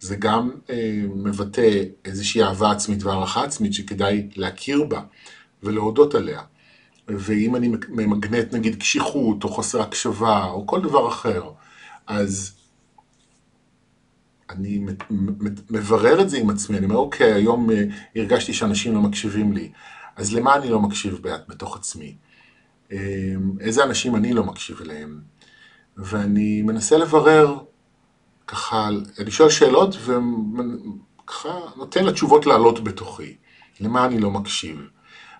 זה 0.00 0.16
גם 0.16 0.50
אה, 0.70 1.02
מבטא 1.14 1.82
איזושהי 2.04 2.42
אהבה 2.42 2.70
עצמית 2.70 3.02
והערכה 3.02 3.44
עצמית 3.44 3.74
שכדאי 3.74 4.28
להכיר 4.36 4.84
בה 4.84 5.00
ולהודות 5.62 6.14
עליה. 6.14 6.40
ואם 7.08 7.56
אני 7.56 7.72
ממגנט 7.88 8.54
נגיד 8.54 8.80
קשיחות 8.80 9.44
או 9.44 9.48
חוסר 9.48 9.82
הקשבה 9.82 10.44
או 10.44 10.66
כל 10.66 10.80
דבר 10.80 11.08
אחר, 11.08 11.50
אז 12.06 12.52
אני 14.50 14.80
מברר 15.70 16.20
את 16.20 16.30
זה 16.30 16.38
עם 16.38 16.50
עצמי, 16.50 16.78
אני 16.78 16.86
אומר, 16.86 16.96
אוקיי, 16.96 17.32
היום 17.32 17.70
אה, 17.70 17.84
הרגשתי 18.16 18.52
שאנשים 18.52 18.94
לא 18.94 19.00
מקשיבים 19.00 19.52
לי. 19.52 19.70
אז 20.16 20.34
למה 20.34 20.54
אני 20.54 20.68
לא 20.68 20.80
מקשיב 20.80 21.18
בתוך 21.48 21.76
עצמי? 21.76 22.16
אמ, 22.92 22.96
איזה 23.60 23.84
אנשים 23.84 24.16
אני 24.16 24.32
לא 24.32 24.44
מקשיב 24.44 24.80
אליהם? 24.80 25.20
ואני 25.96 26.62
מנסה 26.62 26.96
לברר, 26.98 27.58
ככה, 28.46 28.88
אני 29.18 29.30
שואל 29.30 29.50
שאלות 29.50 29.96
וככה 31.24 31.58
נותן 31.76 32.04
לתשובות 32.04 32.46
לעלות 32.46 32.84
בתוכי. 32.84 33.36
למה 33.80 34.04
אני 34.04 34.18
לא 34.18 34.30
מקשיב? 34.30 34.80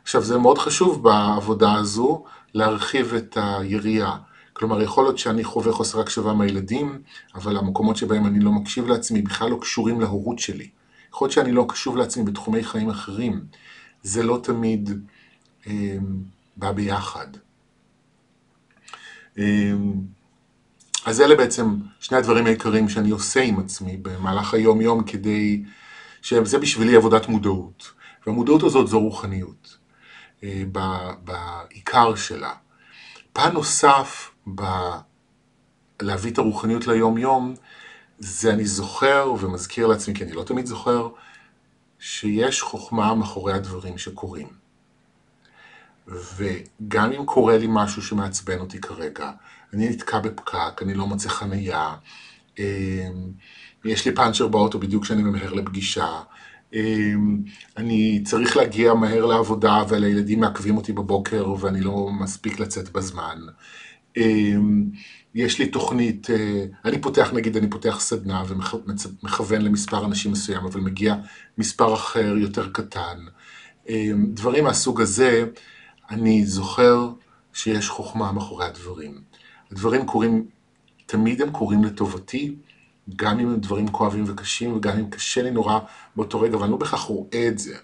עכשיו, 0.02 0.22
זה 0.22 0.38
מאוד 0.38 0.58
חשוב 0.58 1.02
בעבודה 1.02 1.74
הזו 1.74 2.24
להרחיב 2.54 3.14
את 3.14 3.38
היריעה. 3.40 4.18
כלומר, 4.52 4.82
יכול 4.82 5.04
להיות 5.04 5.18
שאני 5.18 5.44
חווה 5.44 5.72
חוסר 5.72 6.00
הקשבה 6.00 6.32
מהילדים, 6.32 7.02
אבל 7.34 7.56
המקומות 7.56 7.96
שבהם 7.96 8.26
אני 8.26 8.40
לא 8.40 8.50
מקשיב 8.50 8.86
לעצמי 8.86 9.22
בכלל 9.22 9.50
לא 9.50 9.58
קשורים 9.60 10.00
להורות 10.00 10.38
שלי. 10.38 10.68
יכול 11.08 11.26
להיות 11.26 11.32
שאני 11.32 11.52
לא 11.52 11.66
קשוב 11.68 11.96
לעצמי 11.96 12.24
בתחומי 12.24 12.64
חיים 12.64 12.90
אחרים. 12.90 13.44
זה 14.02 14.22
לא 14.22 14.40
תמיד 14.42 14.90
אה, 15.66 15.96
בא 16.56 16.72
ביחד. 16.72 17.26
אה, 19.38 19.72
אז 21.04 21.20
אלה 21.20 21.36
בעצם 21.36 21.76
שני 22.00 22.18
הדברים 22.18 22.46
העיקריים 22.46 22.88
שאני 22.88 23.10
עושה 23.10 23.42
עם 23.42 23.60
עצמי 23.60 23.96
במהלך 23.96 24.54
היום-יום 24.54 25.04
כדי, 25.04 25.62
שזה 26.22 26.58
בשבילי 26.58 26.96
עבודת 26.96 27.28
מודעות. 27.28 27.92
והמודעות 28.26 28.62
הזאת 28.62 28.88
זו 28.88 29.00
רוחניות, 29.00 29.76
אה, 30.42 30.62
בעיקר 31.24 32.14
שלה. 32.14 32.52
פן 33.32 33.52
נוסף 33.52 34.30
ב... 34.54 34.62
להביא 36.02 36.30
את 36.30 36.38
הרוחניות 36.38 36.86
ליום-יום, 36.86 37.54
זה 38.18 38.52
אני 38.52 38.64
זוכר 38.64 39.34
ומזכיר 39.40 39.86
לעצמי, 39.86 40.14
כי 40.14 40.24
אני 40.24 40.32
לא 40.32 40.42
תמיד 40.42 40.66
זוכר, 40.66 41.08
שיש 42.04 42.62
חוכמה 42.62 43.14
מאחורי 43.14 43.52
הדברים 43.52 43.98
שקורים. 43.98 44.48
וגם 46.08 47.12
אם 47.12 47.24
קורה 47.24 47.58
לי 47.58 47.66
משהו 47.68 48.02
שמעצבן 48.02 48.58
אותי 48.58 48.80
כרגע, 48.80 49.30
אני 49.74 49.88
נתקע 49.88 50.18
בפקק, 50.18 50.82
אני 50.82 50.94
לא 50.94 51.06
מוצא 51.06 51.28
חנייה, 51.28 51.94
אמ, 52.58 52.64
יש 53.84 54.06
לי 54.06 54.14
פאנצ'ר 54.14 54.48
באוטו 54.48 54.78
בדיוק 54.78 55.04
כשאני 55.04 55.22
ממהר 55.22 55.52
לפגישה, 55.52 56.20
אמ, 56.72 57.42
אני 57.76 58.22
צריך 58.24 58.56
להגיע 58.56 58.94
מהר 58.94 59.26
לעבודה 59.26 59.82
והילדים 59.88 60.40
מעכבים 60.40 60.76
אותי 60.76 60.92
בבוקר 60.92 61.54
ואני 61.60 61.80
לא 61.80 62.08
מספיק 62.20 62.60
לצאת 62.60 62.92
בזמן. 62.92 63.38
יש 65.34 65.58
לי 65.58 65.66
תוכנית, 65.66 66.30
אה, 66.30 66.64
אני 66.84 67.00
פותח, 67.00 67.30
נגיד 67.32 67.56
אני 67.56 67.70
פותח 67.70 68.00
סדנה 68.00 68.42
ומכוון 68.48 69.62
למספר 69.62 70.04
אנשים 70.04 70.32
מסוים, 70.32 70.64
אבל 70.64 70.80
מגיע 70.80 71.14
מספר 71.58 71.94
אחר 71.94 72.34
יותר 72.38 72.68
קטן. 72.72 73.18
אמ, 73.88 74.26
דברים 74.28 74.64
מהסוג 74.64 75.00
הזה, 75.00 75.44
אני 76.10 76.46
זוכר 76.46 77.08
שיש 77.52 77.88
חוכמה 77.88 78.32
מאחורי 78.32 78.66
הדברים. 78.66 79.20
הדברים 79.70 80.06
קורים, 80.06 80.46
תמיד 81.06 81.42
הם 81.42 81.50
קורים 81.50 81.84
לטובתי, 81.84 82.54
גם 83.16 83.40
אם 83.40 83.48
הם 83.48 83.60
דברים 83.60 83.88
כואבים 83.88 84.24
וקשים, 84.26 84.76
וגם 84.76 84.98
אם 84.98 85.10
קשה 85.10 85.42
לי 85.42 85.50
נורא 85.50 85.78
באותו 86.16 86.40
רגע, 86.40 86.56
ואני 86.58 86.70
לא 86.70 86.76
בהכרח 86.76 87.02
רואה 87.02 87.48
את 87.48 87.58
זה. 87.58 87.76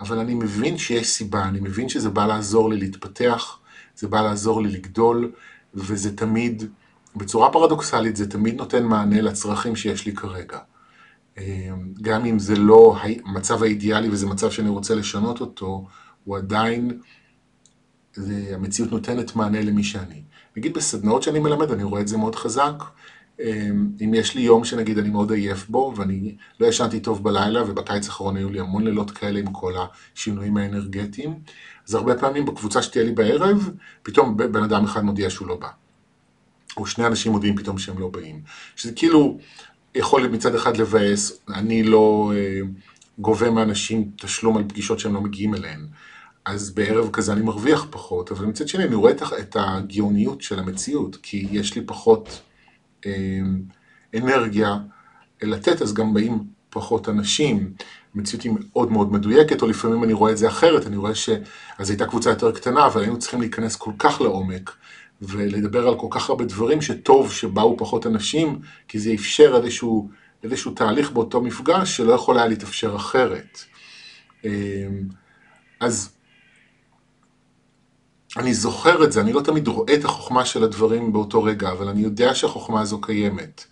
אבל 0.00 0.18
אני 0.18 0.34
מבין 0.34 0.78
שיש 0.78 1.08
סיבה, 1.08 1.44
אני 1.44 1.60
מבין 1.60 1.88
שזה 1.88 2.10
בא 2.10 2.26
לעזור 2.26 2.70
לי 2.70 2.76
להתפתח, 2.76 3.58
זה 3.96 4.08
בא 4.08 4.20
לעזור 4.20 4.62
לי 4.62 4.70
לגדול, 4.70 5.32
וזה 5.74 6.16
תמיד, 6.16 6.64
בצורה 7.16 7.52
פרדוקסלית, 7.52 8.16
זה 8.16 8.30
תמיד 8.30 8.56
נותן 8.56 8.84
מענה 8.84 9.20
לצרכים 9.20 9.76
שיש 9.76 10.06
לי 10.06 10.14
כרגע. 10.14 10.58
גם 12.02 12.24
אם 12.24 12.38
זה 12.38 12.56
לא 12.56 12.96
המצב 13.24 13.62
האידיאלי 13.62 14.08
וזה 14.08 14.26
מצב 14.26 14.50
שאני 14.50 14.68
רוצה 14.68 14.94
לשנות 14.94 15.40
אותו, 15.40 15.86
הוא 16.24 16.36
עדיין, 16.36 17.00
זה, 18.14 18.50
המציאות 18.54 18.92
נותנת 18.92 19.36
מענה 19.36 19.62
למי 19.62 19.84
שאני. 19.84 20.22
נגיד 20.56 20.74
בסדנאות 20.74 21.22
שאני 21.22 21.38
מלמד, 21.38 21.70
אני 21.70 21.82
רואה 21.82 22.00
את 22.00 22.08
זה 22.08 22.16
מאוד 22.16 22.34
חזק. 22.34 22.74
אם 24.00 24.12
יש 24.14 24.34
לי 24.34 24.40
יום 24.40 24.64
שנגיד 24.64 24.98
אני 24.98 25.08
מאוד 25.08 25.32
עייף 25.32 25.68
בו, 25.68 25.94
ואני 25.96 26.36
לא 26.60 26.66
ישנתי 26.66 27.00
טוב 27.00 27.24
בלילה, 27.24 27.62
ובקיץ 27.62 28.06
האחרון 28.06 28.36
היו 28.36 28.50
לי 28.50 28.60
המון 28.60 28.84
לילות 28.84 29.10
כאלה 29.10 29.38
עם 29.40 29.52
כל 29.52 29.72
השינויים 30.14 30.56
האנרגטיים, 30.56 31.38
אז 31.88 31.94
הרבה 31.94 32.14
פעמים 32.18 32.46
בקבוצה 32.46 32.82
שתהיה 32.82 33.04
לי 33.04 33.12
בערב, 33.12 33.70
פתאום 34.02 34.36
בן 34.36 34.62
אדם 34.62 34.84
אחד 34.84 35.04
מודיע 35.04 35.30
שהוא 35.30 35.48
לא 35.48 35.56
בא. 35.56 35.68
או 36.76 36.86
שני 36.86 37.06
אנשים 37.06 37.32
מודיעים 37.32 37.56
פתאום 37.56 37.78
שהם 37.78 37.98
לא 37.98 38.08
באים. 38.08 38.42
שזה 38.76 38.92
כאילו 38.92 39.38
יכול 39.94 40.26
מצד 40.26 40.54
אחד 40.54 40.76
לבאס, 40.76 41.40
אני 41.48 41.82
לא 41.82 42.32
אה, 42.36 42.60
גובה 43.18 43.50
מאנשים 43.50 44.10
תשלום 44.16 44.56
על 44.56 44.64
פגישות 44.68 44.98
שהם 44.98 45.14
לא 45.14 45.20
מגיעים 45.20 45.54
אליהן. 45.54 45.86
אז 46.44 46.70
בערב 46.70 47.10
כזה 47.12 47.32
אני 47.32 47.40
מרוויח 47.40 47.86
פחות, 47.90 48.32
אבל 48.32 48.46
מצד 48.46 48.68
שני 48.68 48.84
אני 48.84 48.94
רואה 48.94 49.12
את 49.40 49.56
הגאוניות 49.60 50.42
של 50.42 50.58
המציאות, 50.58 51.16
כי 51.22 51.46
יש 51.50 51.74
לי 51.74 51.82
פחות 51.86 52.40
אה, 53.06 53.40
אנרגיה 54.16 54.76
לתת, 55.42 55.82
אז 55.82 55.94
גם 55.94 56.14
באים 56.14 56.44
פחות 56.70 57.08
אנשים. 57.08 57.72
המציאות 58.14 58.44
היא 58.44 58.52
מאוד 58.72 58.92
מאוד 58.92 59.12
מדויקת, 59.12 59.62
או 59.62 59.66
לפעמים 59.66 60.04
אני 60.04 60.12
רואה 60.12 60.32
את 60.32 60.38
זה 60.38 60.48
אחרת, 60.48 60.86
אני 60.86 60.96
רואה 60.96 61.14
שאז 61.14 61.90
הייתה 61.90 62.06
קבוצה 62.06 62.30
יותר 62.30 62.52
קטנה, 62.52 62.86
אבל 62.86 63.00
היינו 63.00 63.18
צריכים 63.18 63.40
להיכנס 63.40 63.76
כל 63.76 63.92
כך 63.98 64.20
לעומק, 64.20 64.70
ולדבר 65.22 65.88
על 65.88 65.98
כל 65.98 66.06
כך 66.10 66.30
הרבה 66.30 66.44
דברים 66.44 66.82
שטוב 66.82 67.32
שבאו 67.32 67.76
פחות 67.76 68.06
אנשים, 68.06 68.60
כי 68.88 68.98
זה 68.98 69.12
אפשר 69.14 69.56
איזשהו, 69.56 70.08
איזשהו 70.42 70.72
תהליך 70.72 71.10
באותו 71.10 71.40
מפגש 71.40 71.96
שלא 71.96 72.12
יכול 72.12 72.38
היה 72.38 72.46
להתאפשר 72.46 72.96
אחרת. 72.96 73.64
אמ, 74.44 74.50
אז 75.80 76.12
אני 78.36 78.54
זוכר 78.54 79.04
את 79.04 79.12
זה, 79.12 79.20
אני 79.20 79.32
לא 79.32 79.40
תמיד 79.40 79.68
רואה 79.68 79.94
את 79.94 80.04
החוכמה 80.04 80.44
של 80.44 80.64
הדברים 80.64 81.12
באותו 81.12 81.42
רגע, 81.42 81.70
אבל 81.70 81.88
אני 81.88 82.00
יודע 82.00 82.34
שהחוכמה 82.34 82.80
הזו 82.80 83.00
קיימת. 83.00 83.64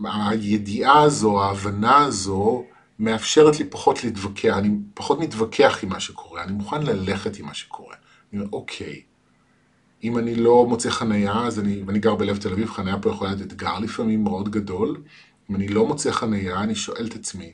והידיעה 0.00 1.02
הזו, 1.02 1.42
ההבנה 1.42 2.04
הזו, 2.04 2.64
מאפשרת 2.98 3.58
לי 3.58 3.64
פחות 3.64 4.04
להתווכח, 4.04 4.54
אני 4.58 4.70
פחות 4.94 5.18
מתווכח 5.20 5.78
עם 5.82 5.88
מה 5.88 6.00
שקורה, 6.00 6.42
אני 6.42 6.52
מוכן 6.52 6.82
ללכת 6.82 7.38
עם 7.38 7.46
מה 7.46 7.54
שקורה. 7.54 7.94
אני 8.32 8.40
אומר, 8.40 8.50
אוקיי, 8.52 9.02
אם 10.04 10.18
אני 10.18 10.34
לא 10.34 10.66
מוצא 10.68 10.90
חנייה, 10.90 11.46
אז 11.46 11.60
אני, 11.60 11.82
ואני 11.86 11.98
גר 11.98 12.14
בלב 12.14 12.36
תל 12.36 12.52
אביב, 12.52 12.70
חנייה 12.70 12.98
פה 12.98 13.10
יכולה 13.10 13.30
להיות 13.30 13.42
אתגר 13.42 13.78
לפעמים 13.78 14.24
מאוד 14.24 14.48
גדול. 14.48 15.02
אם 15.50 15.56
אני 15.56 15.68
לא 15.68 15.86
מוצא 15.86 16.12
חנייה, 16.12 16.60
אני 16.60 16.74
שואל 16.74 17.06
את 17.06 17.14
עצמי, 17.14 17.52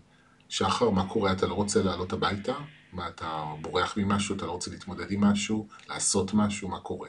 שחר, 0.49 0.91
מה 0.91 1.09
קורה? 1.09 1.33
אתה 1.33 1.47
לא 1.47 1.55
רוצה 1.55 1.83
לעלות 1.83 2.13
הביתה? 2.13 2.53
מה, 2.93 3.09
אתה 3.09 3.45
בורח 3.61 3.95
ממשהו? 3.97 4.37
אתה 4.37 4.47
לא 4.47 4.53
רוצה 4.53 4.71
להתמודד 4.71 5.11
עם 5.11 5.25
משהו? 5.25 5.67
לעשות 5.89 6.35
משהו? 6.35 6.69
מה 6.69 6.79
קורה? 6.81 7.09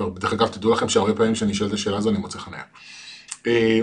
ודרך 0.00 0.32
אגב, 0.32 0.48
תדעו 0.48 0.72
לכם 0.72 0.88
שהרבה 0.88 1.14
פעמים 1.14 1.32
כשאני 1.32 1.54
שואל 1.54 1.68
את 1.68 1.74
השאלה 1.74 1.96
הזו, 1.96 2.10
אני 2.10 2.18
מוצא 2.18 2.38
חנייה. 2.38 2.62
אה, 3.46 3.80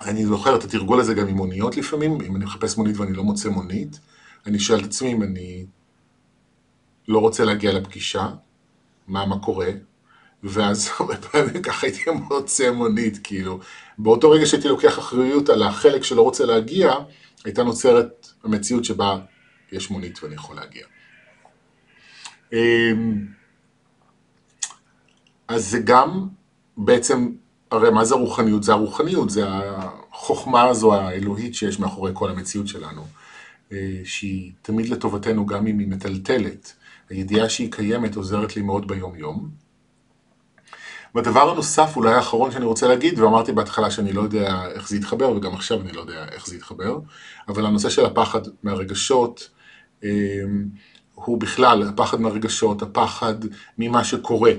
אני 0.00 0.26
זוכר 0.26 0.56
את 0.56 0.64
התרגול 0.64 1.00
הזה 1.00 1.14
גם 1.14 1.28
עם 1.28 1.36
מוניות 1.36 1.76
לפעמים, 1.76 2.20
אם 2.20 2.36
אני 2.36 2.44
מחפש 2.44 2.78
מונית 2.78 2.96
ואני 2.96 3.12
לא 3.12 3.24
מוצא 3.24 3.48
מונית, 3.48 4.00
אני 4.46 4.58
שואל 4.58 4.80
את 4.80 4.84
עצמי 4.84 5.12
אם 5.12 5.22
אני 5.22 5.66
לא 7.08 7.18
רוצה 7.18 7.44
להגיע 7.44 7.72
לפגישה, 7.72 8.28
מה, 9.12 9.26
מה 9.26 9.38
קורה, 9.38 9.70
ואז 10.42 10.88
הרבה 10.98 11.16
פעמים 11.16 11.62
ככה 11.62 11.86
הייתי 11.86 12.10
מוצא 12.10 12.70
מונית, 12.70 13.18
כאילו. 13.24 13.60
באותו 13.98 14.30
רגע 14.30 14.46
שהייתי 14.46 14.68
לוקח 14.68 14.98
אחריות 14.98 15.48
על 15.48 15.62
החלק 15.62 16.04
שלא 16.04 16.22
רוצה 16.22 16.44
להגיע, 16.44 16.94
הייתה 17.44 17.62
נוצרת 17.62 18.26
המציאות 18.44 18.84
שבה 18.84 19.18
יש 19.72 19.90
מונית 19.90 20.22
ואני 20.22 20.34
יכול 20.34 20.56
להגיע. 20.56 20.86
אמ, 22.52 23.26
אז 25.48 25.70
זה 25.70 25.78
גם 25.78 26.28
בעצם, 26.76 27.32
הרי 27.70 27.90
מה 27.90 28.04
זה 28.04 28.14
רוחניות? 28.14 28.62
זה 28.62 28.72
הרוחניות, 28.72 29.30
זה 29.30 29.44
החוכמה 29.48 30.62
הזו 30.62 30.94
האלוהית 30.94 31.54
שיש 31.54 31.78
מאחורי 31.78 32.10
כל 32.14 32.30
המציאות 32.30 32.68
שלנו, 32.68 33.06
אה, 33.72 34.00
שהיא 34.04 34.52
תמיד 34.62 34.88
לטובתנו 34.88 35.46
גם 35.46 35.66
אם 35.66 35.78
היא 35.78 35.88
מטלטלת. 35.88 36.74
הידיעה 37.12 37.48
שהיא 37.48 37.72
קיימת 37.72 38.16
עוזרת 38.16 38.56
לי 38.56 38.62
מאוד 38.62 38.88
ביום-יום. 38.88 39.50
והדבר 41.14 41.50
הנוסף, 41.50 41.96
אולי 41.96 42.14
האחרון 42.14 42.52
שאני 42.52 42.64
רוצה 42.64 42.88
להגיד, 42.88 43.18
ואמרתי 43.18 43.52
בהתחלה 43.52 43.90
שאני 43.90 44.12
לא 44.12 44.22
יודע 44.22 44.66
איך 44.72 44.88
זה 44.88 44.96
יתחבר, 44.96 45.30
וגם 45.30 45.54
עכשיו 45.54 45.80
אני 45.80 45.92
לא 45.92 46.00
יודע 46.00 46.26
איך 46.32 46.46
זה 46.46 46.56
יתחבר, 46.56 46.98
אבל 47.48 47.66
הנושא 47.66 47.90
של 47.90 48.06
הפחד 48.06 48.40
מהרגשות, 48.62 49.48
אמ, 50.02 50.08
הוא 51.14 51.40
בכלל, 51.40 51.82
הפחד 51.88 52.20
מהרגשות, 52.20 52.82
הפחד 52.82 53.34
ממה 53.78 54.04
שקורה. 54.04 54.52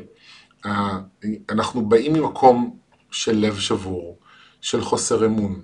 אנחנו 1.49 1.85
באים 1.85 2.13
ממקום 2.13 2.77
של 3.11 3.37
לב 3.37 3.59
שבור, 3.59 4.17
של 4.61 4.81
חוסר 4.81 5.25
אמון. 5.25 5.61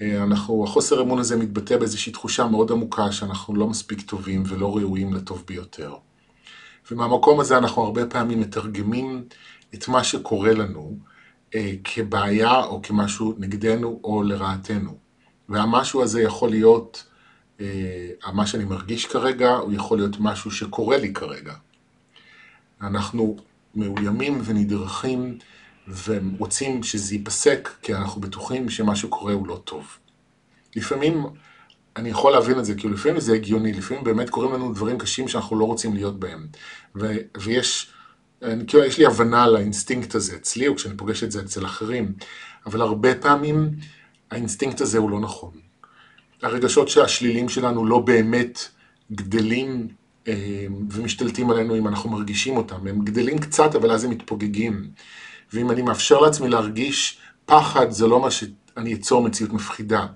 אה, 0.00 0.22
אנחנו, 0.22 0.64
החוסר 0.64 1.02
אמון 1.02 1.18
הזה 1.18 1.36
מתבטא 1.36 1.76
באיזושהי 1.76 2.12
תחושה 2.12 2.46
מאוד 2.46 2.72
עמוקה 2.72 3.12
שאנחנו 3.12 3.54
לא 3.54 3.66
מספיק 3.66 4.00
טובים 4.00 4.42
ולא 4.46 4.76
ראויים 4.76 5.14
לטוב 5.14 5.44
ביותר. 5.46 5.94
ומהמקום 6.90 7.40
הזה 7.40 7.58
אנחנו 7.58 7.82
הרבה 7.82 8.06
פעמים 8.06 8.40
מתרגמים 8.40 9.24
את 9.74 9.88
מה 9.88 10.04
שקורה 10.04 10.52
לנו 10.52 10.98
אה, 11.54 11.72
כבעיה 11.84 12.64
או 12.64 12.82
כמשהו 12.82 13.34
נגדנו 13.38 14.00
או 14.04 14.22
לרעתנו. 14.22 14.98
והמשהו 15.48 16.02
הזה 16.02 16.22
יכול 16.22 16.50
להיות, 16.50 17.04
אה, 17.60 18.10
מה 18.32 18.46
שאני 18.46 18.64
מרגיש 18.64 19.06
כרגע, 19.06 19.50
הוא 19.50 19.72
יכול 19.72 19.98
להיות 19.98 20.16
משהו 20.20 20.50
שקורה 20.50 20.96
לי 20.96 21.12
כרגע. 21.12 21.54
אנחנו 22.80 23.36
מאוימים 23.74 24.40
ונדרכים 24.44 25.38
ורוצים 26.04 26.82
שזה 26.82 27.14
ייפסק, 27.14 27.68
כי 27.82 27.94
אנחנו 27.94 28.20
בטוחים 28.20 28.70
שמה 28.70 28.96
שקורה 28.96 29.32
הוא 29.32 29.46
לא 29.46 29.60
טוב. 29.64 29.98
לפעמים 30.76 31.26
אני 31.98 32.08
יכול 32.08 32.32
להבין 32.32 32.58
את 32.58 32.64
זה, 32.64 32.74
כי 32.74 32.88
לפעמים 32.88 33.20
זה 33.20 33.34
הגיוני, 33.34 33.72
לפעמים 33.72 34.04
באמת 34.04 34.30
קורים 34.30 34.52
לנו 34.52 34.72
דברים 34.72 34.98
קשים 34.98 35.28
שאנחנו 35.28 35.58
לא 35.58 35.64
רוצים 35.64 35.94
להיות 35.94 36.20
בהם. 36.20 36.46
ו- 36.96 37.16
ויש, 37.38 37.90
אני, 38.42 38.66
כאילו, 38.66 38.84
יש 38.84 38.98
לי 38.98 39.06
הבנה 39.06 39.44
על 39.44 39.56
האינסטינקט 39.56 40.14
הזה 40.14 40.36
אצלי, 40.36 40.68
או 40.68 40.76
כשאני 40.76 40.96
פוגש 40.96 41.24
את 41.24 41.32
זה 41.32 41.40
אצל 41.40 41.66
אחרים, 41.66 42.12
אבל 42.66 42.80
הרבה 42.80 43.14
פעמים 43.14 43.70
האינסטינקט 44.30 44.80
הזה 44.80 44.98
הוא 44.98 45.10
לא 45.10 45.20
נכון. 45.20 45.50
הרגשות 46.42 46.96
השלילים 46.96 47.48
שלנו 47.48 47.86
לא 47.86 47.98
באמת 47.98 48.68
גדלים 49.12 49.88
אה, 50.28 50.66
ומשתלטים 50.90 51.50
עלינו 51.50 51.76
אם 51.76 51.88
אנחנו 51.88 52.10
מרגישים 52.10 52.56
אותם. 52.56 52.86
הם 52.86 53.04
גדלים 53.04 53.38
קצת, 53.38 53.74
אבל 53.74 53.90
אז 53.90 54.04
הם 54.04 54.10
מתפוגגים. 54.10 54.90
ואם 55.52 55.70
אני 55.70 55.82
מאפשר 55.82 56.20
לעצמי 56.20 56.48
להרגיש 56.48 57.18
פחד, 57.46 57.90
זה 57.90 58.06
לא 58.06 58.20
מה 58.20 58.30
שאני 58.30 58.94
אצור 58.94 59.22
מציאות 59.22 59.52
מפחידה. 59.52 60.06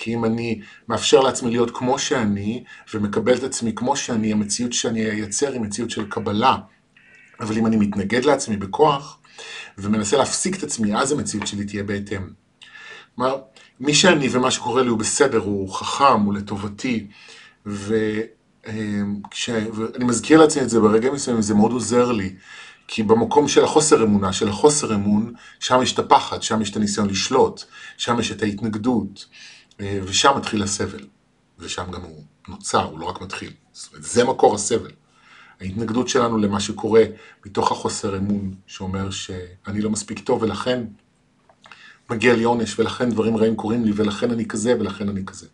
כי 0.00 0.14
אם 0.14 0.24
אני 0.24 0.60
מאפשר 0.88 1.20
לעצמי 1.20 1.50
להיות 1.50 1.70
כמו 1.74 1.98
שאני, 1.98 2.64
ומקבל 2.94 3.34
את 3.34 3.42
עצמי 3.42 3.72
כמו 3.76 3.96
שאני, 3.96 4.32
המציאות 4.32 4.72
שאני 4.72 5.10
אייצר 5.10 5.52
היא 5.52 5.60
מציאות 5.60 5.90
של 5.90 6.08
קבלה. 6.08 6.56
אבל 7.40 7.58
אם 7.58 7.66
אני 7.66 7.76
מתנגד 7.76 8.24
לעצמי 8.24 8.56
בכוח, 8.56 9.18
ומנסה 9.78 10.16
להפסיק 10.16 10.58
את 10.58 10.62
עצמי, 10.62 10.96
אז 10.96 11.12
המציאות 11.12 11.46
שלי 11.46 11.64
תהיה 11.64 11.82
בהתאם. 11.82 12.28
כלומר, 13.14 13.36
מי 13.80 13.94
שאני 13.94 14.28
ומה 14.32 14.50
שקורה 14.50 14.82
לי 14.82 14.88
הוא 14.88 14.98
בסדר, 14.98 15.38
הוא 15.38 15.74
חכם, 15.74 16.20
הוא 16.20 16.34
לטובתי, 16.34 17.06
וכשאני 17.66 18.10
מזכיר 19.98 20.40
לעצמי 20.40 20.62
את 20.62 20.70
זה 20.70 20.80
ברגעים 20.80 21.14
מסוימים, 21.14 21.42
זה 21.42 21.54
מאוד 21.54 21.72
עוזר 21.72 22.12
לי. 22.12 22.34
כי 22.88 23.02
במקום 23.02 23.48
של 23.48 23.64
החוסר 23.64 24.02
אמונה, 24.02 24.32
של 24.32 24.48
החוסר 24.48 24.94
אמון, 24.94 25.32
שם 25.60 25.82
יש 25.82 25.92
את 25.92 25.98
הפחד, 25.98 26.42
שם 26.42 26.62
יש 26.62 26.70
את 26.70 26.76
הניסיון 26.76 27.08
לשלוט, 27.10 27.64
שם 27.96 28.20
יש 28.20 28.32
את 28.32 28.42
ההתנגדות, 28.42 29.26
אה, 29.32 29.59
ושם 29.80 30.32
מתחיל 30.36 30.62
הסבל. 30.62 31.06
ושם 31.58 31.90
גם 31.90 32.02
הוא 32.02 32.24
נוצר, 32.48 32.84
הוא 32.84 32.98
לא 32.98 33.06
רק 33.06 33.20
מתחיל. 33.20 33.52
זאת 33.72 33.92
אומרת, 33.92 34.04
זה 34.04 34.24
מקור 34.24 34.54
הסבל. 34.54 34.90
ההתנגדות 35.60 36.08
שלנו 36.08 36.38
למה 36.38 36.60
שקורה 36.60 37.02
מתוך 37.46 37.72
החוסר 37.72 38.16
אמון, 38.16 38.54
שאומר 38.66 39.10
שאני 39.10 39.80
לא 39.80 39.90
מספיק 39.90 40.18
טוב 40.18 40.42
ולכן 40.42 40.84
מגיע 42.10 42.36
לי 42.36 42.42
עונש, 42.42 42.78
ולכן 42.78 43.10
דברים 43.10 43.36
רעים 43.36 43.56
קורים 43.56 43.84
לי, 43.84 43.92
ולכן 43.94 44.30
אני 44.30 44.48
כזה, 44.48 44.74
ולכן 44.80 45.08
אני 45.08 45.24
כזה. 45.24 45.46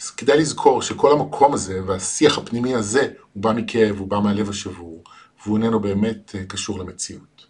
אז 0.00 0.10
כדאי 0.10 0.38
לזכור 0.38 0.82
שכל 0.82 1.12
המקום 1.12 1.54
הזה, 1.54 1.80
והשיח 1.86 2.38
הפנימי 2.38 2.74
הזה, 2.74 3.08
הוא 3.32 3.42
בא 3.42 3.52
מכאב, 3.52 3.98
הוא 3.98 4.08
בא 4.08 4.18
מהלב 4.18 4.48
השבור, 4.50 5.04
והוא 5.44 5.58
איננו 5.58 5.80
באמת 5.80 6.34
אה, 6.34 6.44
קשור 6.44 6.78
למציאות. 6.78 7.46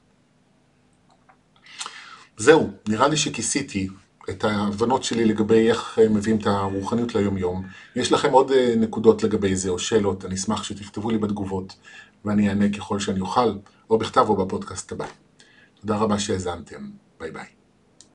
זהו, 2.37 2.71
נראה 2.89 3.09
לי 3.09 3.17
שכיסיתי 3.17 3.89
את 4.31 4.45
ההבנות 4.45 5.05
שלי 5.05 5.25
לגבי 5.25 5.69
איך 5.71 5.99
אה, 6.03 6.09
מביאים 6.09 6.39
את 6.39 6.47
הרוחניות 6.47 7.15
ליום-יום. 7.15 7.63
יש 7.97 8.13
לכם 8.13 8.33
עוד 8.33 8.51
אה, 8.51 8.75
נקודות 8.77 9.23
לגבי 9.23 9.57
זה 9.57 9.71
או 9.71 9.79
שאלות, 9.79 10.25
אני 10.25 10.35
אשמח 10.35 10.63
שתכתבו 10.63 11.11
לי 11.11 11.19
בתגובות 11.19 11.77
ואני 12.25 12.49
אענה 12.49 12.69
ככל 12.69 13.01
שאני 13.01 13.21
אוכל, 13.21 13.53
או 13.91 13.99
בכתב 13.99 14.27
או 14.29 14.37
בפודקאסט 14.37 14.93
הבא. 14.93 15.07
תודה 15.81 15.97
רבה 15.97 16.19
שהאזנתם, 16.19 16.91
ביי 17.21 17.31
ביי. 17.31 17.62